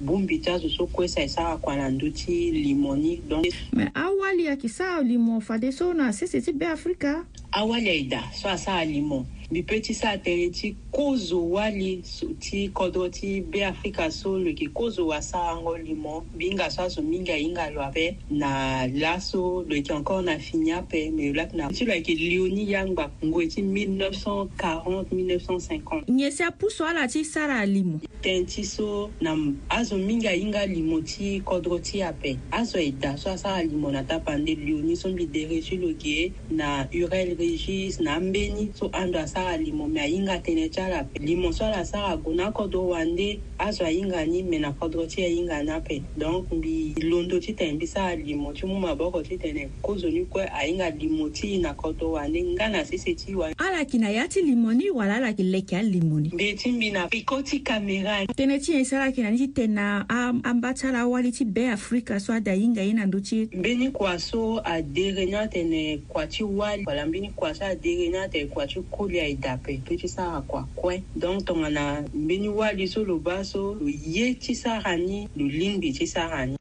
bu 0.03 0.13
mbi 0.21 0.35
ti 0.43 0.47
azo 0.51 0.69
so 0.75 0.83
kue 0.93 1.07
si 1.07 1.17
ayesara 1.21 1.55
kua 1.63 1.75
na 1.79 1.87
ndö 1.95 2.07
ti 2.19 2.33
limo 2.63 2.91
ni 3.03 3.13
donc 3.29 3.45
mɛ 3.77 3.85
awali 4.05 4.43
ayeke 4.51 4.67
sara 4.77 4.99
limo 5.11 5.39
fade 5.39 5.71
so 5.71 5.93
na 5.93 6.11
sese 6.11 6.37
ti 6.45 6.51
beafrika 6.51 7.13
awalyaida 7.51 8.23
so 8.33 8.49
asa 8.49 8.75
alimo 8.77 9.25
mbi 9.51 9.63
peut 9.67 9.81
ti 9.83 9.91
sâ 9.93 10.17
tere 10.23 10.45
ti 10.49 10.69
kozo 10.95 11.37
wâ 11.51 11.65
li 11.75 12.01
ti 12.39 12.67
kodro 12.73 13.09
ti 13.11 13.41
beafrika 13.41 14.11
so 14.11 14.37
lo 14.39 14.47
yeke 14.47 14.67
kozo 14.71 15.07
wasarango 15.07 15.77
li 15.77 15.93
mo 15.93 16.23
mbi 16.35 16.47
hinga 16.49 16.69
so 16.71 16.81
azo 16.83 17.01
mingi 17.01 17.31
ahinga 17.31 17.69
lo 17.71 17.81
ape 17.83 18.17
na 18.29 18.87
laso 18.87 19.63
lo 19.67 19.75
yeke 19.75 19.93
encore 19.93 20.23
na 20.25 20.39
fini 20.39 20.71
ape 20.71 21.11
me 21.11 21.27
lo 21.33 21.41
lape 21.41 21.57
na 21.57 21.69
ti 21.69 21.85
lo 21.85 21.93
yeke 21.93 22.13
lioni 22.15 22.71
yangba 22.71 23.11
ngue 23.25 23.47
ti 23.47 23.61
1940-1950 23.61 26.03
nyen 26.11 26.31
si 26.31 26.43
apuso 26.43 26.85
ala 26.87 27.07
ti 27.07 27.25
sara 27.25 27.59
alimo 27.59 27.99
tënë 28.23 28.45
ti 28.45 28.63
so 28.63 29.09
na 29.21 29.35
azo 29.69 29.97
mingi 29.97 30.27
ahinga 30.27 30.65
limo 30.65 31.01
ti 31.01 31.41
kodro 31.43 31.79
ti 31.79 32.03
ape 32.03 32.37
azo 32.51 32.79
eda 32.79 33.17
so 33.17 33.31
asara 33.31 33.63
limo 33.63 33.91
na 33.91 34.03
tapande 34.03 34.55
lioni 34.55 34.95
so 34.95 35.09
mbi 35.09 35.25
dere 35.27 35.59
ti 35.61 35.75
lo 35.77 35.87
yeke 35.91 36.31
na 36.51 36.87
urel 36.95 37.35
regis 37.35 37.99
na 37.99 38.15
ambeni 38.15 38.71
so 38.75 38.87
andro 38.93 39.19
asara 39.19 39.40
sara 39.41 39.57
limonme 39.63 39.99
ayinga 40.07 40.35
tënë 40.47 40.65
ti 40.75 40.79
ala 40.85 40.99
limonso 41.27 41.63
ala 41.67 41.81
sara 41.91 42.13
gue 42.23 42.33
na 42.37 42.45
kodro 42.57 42.81
wande 42.93 43.27
azo 43.61 43.85
ayinga 43.85 44.25
ni 44.25 44.43
mena 44.43 44.71
kodro 44.71 45.05
ti 45.05 45.23
ayinga 45.23 45.63
ni 45.63 45.69
ape 45.71 46.01
donc 46.17 46.51
mbi 46.51 46.95
londo 47.01 47.39
ti 47.39 47.53
tene 47.53 47.73
mbi 47.73 47.87
sara 47.87 48.15
limo 48.15 48.53
ti 48.53 48.65
mu 48.65 48.79
maboko 48.79 49.21
ti 49.23 49.37
tene 49.37 49.69
kozo 49.81 50.09
ni 50.09 50.25
kue 50.25 50.49
ayinga 50.49 50.89
limo 50.89 51.29
ti 51.29 51.57
na 51.57 51.73
kodro 51.73 52.11
wande 52.11 52.43
nga 52.43 52.69
na 52.69 52.85
sese 52.85 53.13
ti 53.13 53.35
wa 53.35 53.53
ala 53.57 53.77
yeke 53.79 53.97
na 53.97 54.09
ya 54.09 54.27
ti 54.27 54.41
limo 54.41 54.73
ni 54.73 54.89
wala 54.89 55.15
ala 55.15 55.27
yeke 55.27 55.43
leke 55.43 55.77
alimo 55.77 56.19
ni 56.19 56.29
mbe 56.33 56.53
ti 56.53 56.71
mbi 56.71 56.91
na 56.91 57.07
piko 57.07 57.41
ti 57.41 57.59
kamera 57.61 58.25
tënë 58.33 58.57
ti 58.61 58.71
yeni 58.71 58.85
sara 58.85 59.05
yeke 59.13 59.21
na 59.21 59.29
ni 59.29 59.37
ti 59.37 59.47
tene 59.47 59.73
na 59.73 60.05
amba 60.09 60.73
ti 60.73 60.87
ala 60.87 61.05
wali 61.07 61.31
ti 61.31 61.45
be 61.45 61.69
afrika 61.69 62.19
so 62.19 62.33
ade 62.33 62.49
ayinga 62.51 62.81
ye 62.81 62.93
na 62.93 63.05
ndö 63.05 63.21
ti 63.21 63.45
mbeni 63.53 63.91
kua 63.91 64.17
so 64.19 64.57
adere 64.65 65.25
ni 65.25 65.35
atene 65.35 66.01
kua 66.09 66.27
ti 66.27 66.43
wali 66.43 66.83
wala 66.87 67.05
mbeni 67.05 67.29
kua 67.29 67.53
so 67.53 67.65
adere 67.65 68.05
e 68.09 68.09
ni 68.09 68.17
atene 68.17 68.49
kua 68.49 68.67
ti 68.67 68.81
koli 68.91 69.19
ayeda 69.19 69.51
ape 69.53 69.77
peut 69.77 70.01
ti 70.01 70.07
sara 70.07 70.41
kua 70.41 70.65
kue 70.75 71.03
donc 71.15 71.45
tongana 71.45 72.03
mbeni 72.13 72.49
wali 72.49 72.87
so 72.87 73.05
lo 73.05 73.19
ba 73.19 73.43
so 73.51 73.75
lo 73.75 73.85
ye 73.87 74.31
ti 74.39 74.55
sara 74.55 74.95
ni 74.95 75.27
lo 75.35 75.43
lingbi 75.59 75.91
ti 75.91 76.07
sara 76.07 76.45
ni 76.47 76.55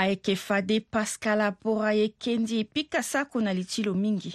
ayeke 0.00 0.34
fade 0.46 0.76
pascal 0.92 1.40
abora 1.50 1.90
ye 2.00 2.06
kendi 2.22 2.54
e 2.64 2.64
pikasako 2.74 3.36
na 3.44 3.52
li 3.56 3.64
ti 3.72 3.80
lo 3.86 3.92
mingi 3.92 4.32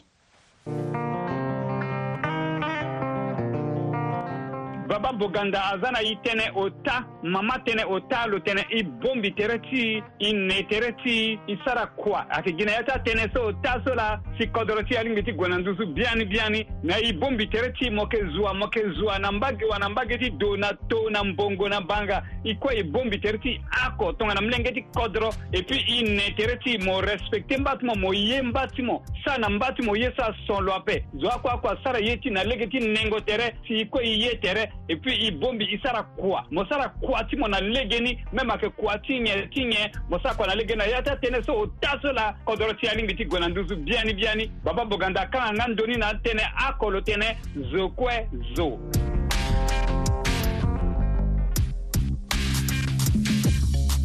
bababoganda 4.94 5.66
aza 5.66 5.92
na 5.92 6.00
ye 6.06 6.14
tënë 6.24 6.48
ota 6.60 6.98
mama 7.24 7.58
tënë 7.66 7.86
ota 7.96 8.24
lo 8.30 8.40
tene 8.46 8.62
i 8.78 8.82
bombi 8.84 9.32
tere 9.36 9.56
ti 9.66 9.86
i 10.28 10.32
ne 10.34 10.60
tere 10.70 10.92
ti 11.04 11.16
i 11.50 11.56
sara 11.66 11.86
kua 11.98 12.24
ayeke 12.30 12.54
gi 12.60 12.68
na 12.68 12.76
ya 12.78 12.84
ti 12.88 12.94
atënë 12.96 13.26
so 13.34 13.46
ota 13.50 13.74
so 13.88 13.96
la 13.98 14.08
si 14.38 14.46
kodro 14.54 14.84
ti 14.90 14.98
alingbi 15.00 15.24
ti 15.26 15.34
gue 15.36 15.50
na 15.54 15.58
nduzu 15.62 15.88
biani 15.96 16.26
biani 16.30 16.64
na 16.84 16.98
i 17.08 17.14
bombi 17.14 17.48
tere 17.48 17.72
ti 17.80 17.90
mo 17.90 18.06
yeke 18.08 18.24
zwa 18.38 18.54
mo 18.54 18.68
yeke 18.70 18.86
zwa 19.00 19.18
na 19.20 19.32
mbage 19.32 19.66
wa 19.72 19.80
na 19.80 19.90
mbage 19.90 20.18
ti 20.22 20.30
do 20.30 20.56
na 20.58 20.72
to 20.90 21.02
na 21.12 21.24
mbongo 21.24 21.70
na 21.70 21.82
banga 21.82 22.22
i 22.44 22.56
kue 22.56 22.76
e 22.80 22.84
bombi 22.84 23.18
tere 23.20 23.38
ti 23.40 23.58
ako 23.88 24.14
tongana 24.14 24.42
milenge 24.42 24.72
ti 24.78 24.86
kodro 24.96 25.34
e 25.52 25.64
puis 25.64 25.84
i 25.90 26.04
ne 26.04 26.30
tere 26.38 26.58
ti 26.64 26.78
mo 26.86 27.02
respecte 27.02 27.58
mba 27.58 27.78
ti 27.80 27.86
mo 27.86 27.96
mo 27.96 28.14
ye 28.14 28.42
mba 28.42 28.68
ti 28.68 28.82
mo 28.84 29.02
sara 29.26 29.38
na 29.38 29.50
mba 29.50 29.72
ti 29.74 29.82
mo 29.82 29.96
ye 29.98 30.12
so 30.16 30.24
ason 30.24 30.66
lo 30.66 30.74
ape 30.76 31.04
zo 31.22 31.28
akue 31.30 31.52
akua 31.52 31.78
sara 31.84 32.00
ye 32.00 32.16
ti 32.18 32.30
na 32.30 32.44
lege 32.44 32.68
ti 32.68 32.80
nengo 32.80 33.20
tere 33.20 33.54
si 33.68 33.82
i 33.82 33.86
kue 33.86 34.02
i 34.06 34.22
ye 34.26 34.38
tere 34.40 34.70
et 34.90 34.96
puis 34.98 35.16
i 35.16 35.32
bombi 35.32 35.68
il 35.72 35.80
sera 35.80 36.04
quoi 36.18 36.44
mo 36.52 36.66
sara 36.66 36.90
kuwa 37.02 37.24
ti 37.26 37.38
quoi 37.38 37.50
na 37.50 37.60
legeni 37.62 38.18
me 38.34 38.44
ma 38.44 38.58
ke 38.58 38.70
kuwa 38.70 38.98
ti 39.00 39.20
quoi 39.24 39.50
ti 39.50 39.64
mo 40.10 40.20
sara 40.20 40.36
kuwa 40.36 40.48
na 40.48 40.56
legeni 40.56 40.78
na 40.80 40.86
yata 40.88 41.16
tɛnɛ 41.22 41.46
so 41.46 41.54
o 41.62 41.68
taso 41.82 42.12
la 42.12 42.34
kɔdɔrɔ 42.46 42.76
tiyani 42.80 43.08
biti 43.08 43.24
gɔnandusu 43.26 43.76
Bien, 43.84 44.14
bien. 44.16 44.50
baba 44.64 44.86
boganda 44.86 45.26
kan 45.30 45.54
an 45.54 45.58
ka 45.58 45.74
doni 45.84 45.98
na 45.98 46.14
tɛnɛ 46.14 46.44
a 46.58 46.74
kɔlo 46.80 47.00
tɛnɛ 47.02 47.36
zokuɛ 47.72 48.28
zo 48.56 48.80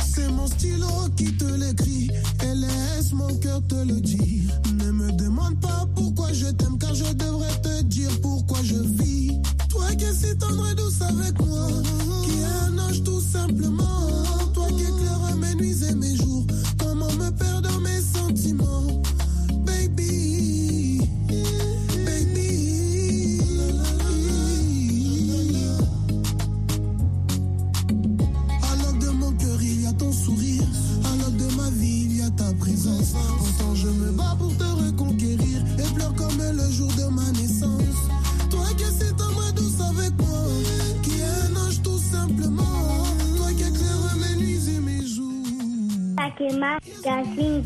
C'est 0.05 0.29
mon 0.31 0.47
stylo 0.47 0.87
qui 1.17 1.37
te 1.37 1.45
l'écrit 1.45 2.09
et 2.43 3.15
mon 3.15 3.39
cœur 3.41 3.61
te 3.69 3.75
le 3.85 4.01
dit 4.01 4.47
Ne 4.79 4.93
me 4.93 5.11
demande 5.13 5.61
pas 5.61 5.87
pourquoi 5.97 6.33
je 6.33 6.47
t'aime 6.53 6.79
car 6.79 6.95
je 6.95 7.13
devrais 7.15 7.55
te 7.63 7.83
dire 7.85 8.11
pourquoi 8.23 8.28
tendre 10.39 10.69
et 10.71 10.75
douce 10.75 11.01
avec 11.03 11.39
moi. 11.45 11.67
Qui 12.25 12.43
a 12.45 12.65
un 12.67 12.79
âge 12.89 13.03
tout 13.03 13.21
simplement. 13.21 13.88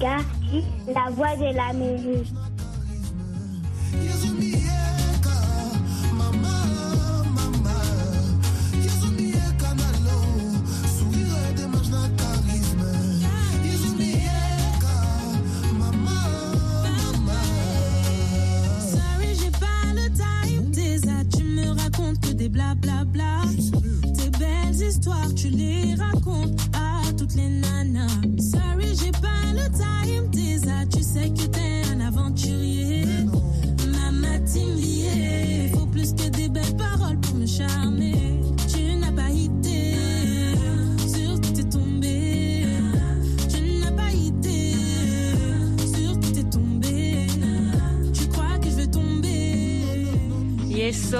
la 0.02 1.10
voix 1.10 1.36
de 1.36 1.54
la 1.54 1.72
musique. 1.72 2.26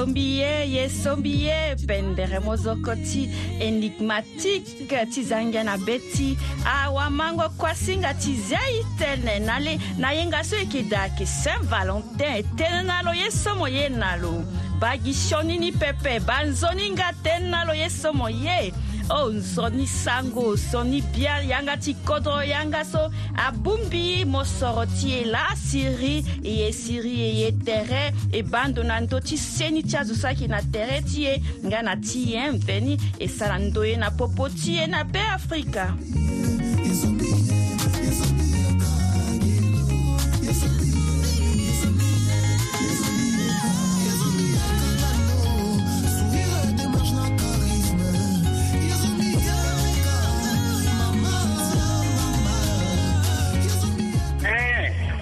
sombi 0.03 0.39
ye 0.41 0.67
ye 0.71 0.89
sombi 0.89 1.33
ye 1.47 1.75
pendere 1.87 2.41
mozoko 2.41 2.93
ti 3.07 3.29
énigmatique 3.61 5.11
ti 5.15 5.23
zangia 5.23 5.63
na 5.65 5.77
be 5.79 5.99
ti 6.15 6.37
awamango 6.65 7.49
kuasinga 7.57 8.13
ti 8.15 8.35
zia 8.35 8.59
e 8.67 8.83
tënë 8.99 9.39
na 9.47 9.61
le 9.61 9.79
na 9.99 10.11
yenga 10.11 10.43
so 10.45 10.57
yeke 10.57 10.83
da 10.91 11.05
yeke 11.07 11.27
saint 11.27 11.63
valentin 11.71 12.35
e 12.35 12.43
tënë 12.59 12.83
na 12.87 13.03
lo 13.07 13.13
ye 13.15 13.31
somo 13.31 13.69
ye 13.69 13.89
na 13.91 14.17
lo 14.17 14.43
bagisio 14.81 15.43
nini 15.47 15.71
pepe 15.73 16.19
banzoni 16.27 16.91
nga 16.91 17.15
tënë 17.25 17.49
na 17.51 17.63
lo 17.65 17.73
ye 17.73 17.89
somo 17.91 18.27
ye 18.29 18.73
o 19.15 19.25
oh, 19.27 19.31
nzoni 19.31 19.87
sango 19.87 20.57
soni 20.57 21.03
biar 21.13 21.45
yanga 21.45 21.77
ti 21.77 21.93
kodro 22.05 22.41
yanga 22.43 22.83
so 22.85 23.11
abungbi 23.37 24.25
mo 24.25 24.43
soro 24.45 24.85
ti 24.89 25.13
e 25.21 25.25
la 25.29 25.53
siri 25.57 26.25
e 26.43 26.51
ye 26.61 26.73
siri 26.73 27.11
e 27.21 27.31
ye 27.41 27.51
tere 27.63 28.13
e 28.33 28.43
bando 28.43 28.83
na 28.83 29.01
ndö 29.01 29.21
ti 29.23 29.37
seni 29.37 29.83
ti 29.83 29.97
azo 29.97 30.15
saki 30.17 30.49
na 30.49 30.63
tere 30.73 31.03
ti 31.03 31.27
e 31.29 31.37
nga 31.67 31.83
na 31.83 31.95
ti 31.97 32.33
ye 32.33 32.51
mveni 32.53 32.97
e 33.19 33.29
sara 33.29 33.59
ndo 33.59 33.85
ye 33.85 33.97
na 33.97 34.11
popo 34.11 34.49
ti 34.49 34.79
e 34.81 34.87
na 34.87 35.05
beafrika 35.05 35.93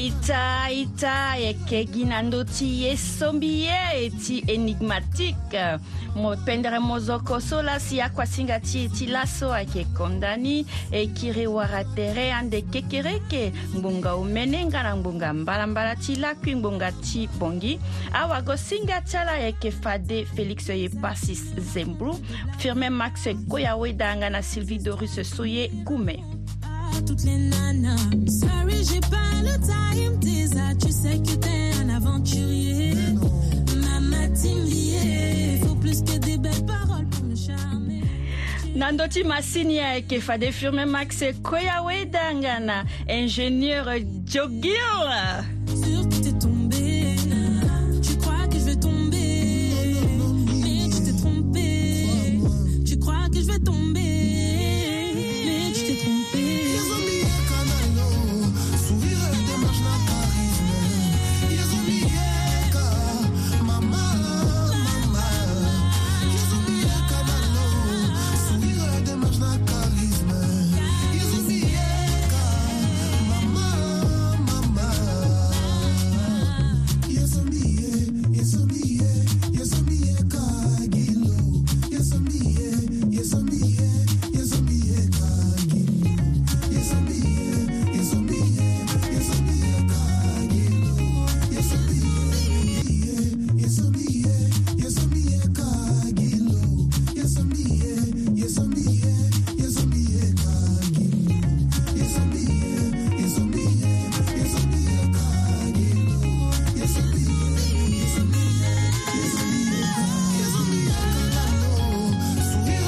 ita 0.00 0.72
ita 0.72 0.72
ita 0.72 1.14
yeke 1.36 1.80
gi 1.92 2.04
na 2.08 2.22
ndö 2.24 2.38
ti 2.48 2.66
ye 2.88 2.96
sombi 2.96 3.68
ye 3.68 4.08
ti 4.16 4.40
énigmatique 4.48 5.56
mo 6.16 6.32
pendere 6.46 6.78
mozoko 6.80 7.36
so 7.38 7.60
lasi 7.60 8.00
akuasinga 8.00 8.60
ti 8.64 8.86
e 8.88 8.88
ti 8.88 9.06
laso 9.12 9.52
ayeke 9.52 9.84
kondani 9.92 10.64
e 10.88 11.04
kiri 11.12 11.44
wara 11.44 11.84
tere 11.92 12.32
ande 12.32 12.62
kekereke 12.72 13.52
ngbonga 13.76 14.16
omene 14.16 14.64
nga 14.72 14.82
na 14.88 14.96
ngbonga 14.96 15.34
mbalambala 15.44 15.92
ti 16.00 16.16
lakui 16.16 16.56
ngbonga 16.56 16.92
ti 17.04 17.28
bongi 17.36 17.76
awago 18.16 18.56
singa 18.56 19.04
ti 19.04 19.18
ala 19.20 19.36
yeke 19.36 19.68
fade 19.70 20.24
félix 20.32 20.68
ye 20.72 20.88
pasis 20.88 21.44
zembru 21.72 22.16
firmin 22.56 22.92
max 22.96 23.28
koy 23.50 23.68
aweda 23.68 24.08
anga 24.16 24.30
na 24.30 24.40
sylvie 24.42 24.80
dorus 24.80 25.20
so 25.28 25.44
ye 25.44 25.68
kume 25.84 26.39
toutes 27.06 27.24
les 27.24 27.36
nanas. 27.38 27.96
Sorry, 28.28 28.84
j'ai 28.84 29.00
pas 29.00 29.42
le 29.42 29.56
time, 29.64 30.16
déjà. 30.20 30.74
Tu 30.80 30.90
sais 30.92 31.18
que 31.18 31.34
t'es 31.38 31.70
un 31.82 31.88
aventurier. 31.90 32.94
Ma 33.76 34.00
matinée, 34.00 35.60
faut 35.66 35.74
plus 35.76 36.02
que 36.02 36.18
des 36.18 36.38
belles 36.38 36.64
paroles 36.66 37.06
pour 37.10 37.24
me 37.24 37.34
charmer. 37.36 38.00
Nando 38.74 39.02
Nandoti 39.04 39.24
Massinia 39.24 40.00
de 40.00 40.50
Firme 40.50 40.84
Max 40.86 41.22
Koyawe 41.42 42.04
Dangana, 42.10 42.84
ingénieur 43.08 43.86
Jogil. 44.26 45.59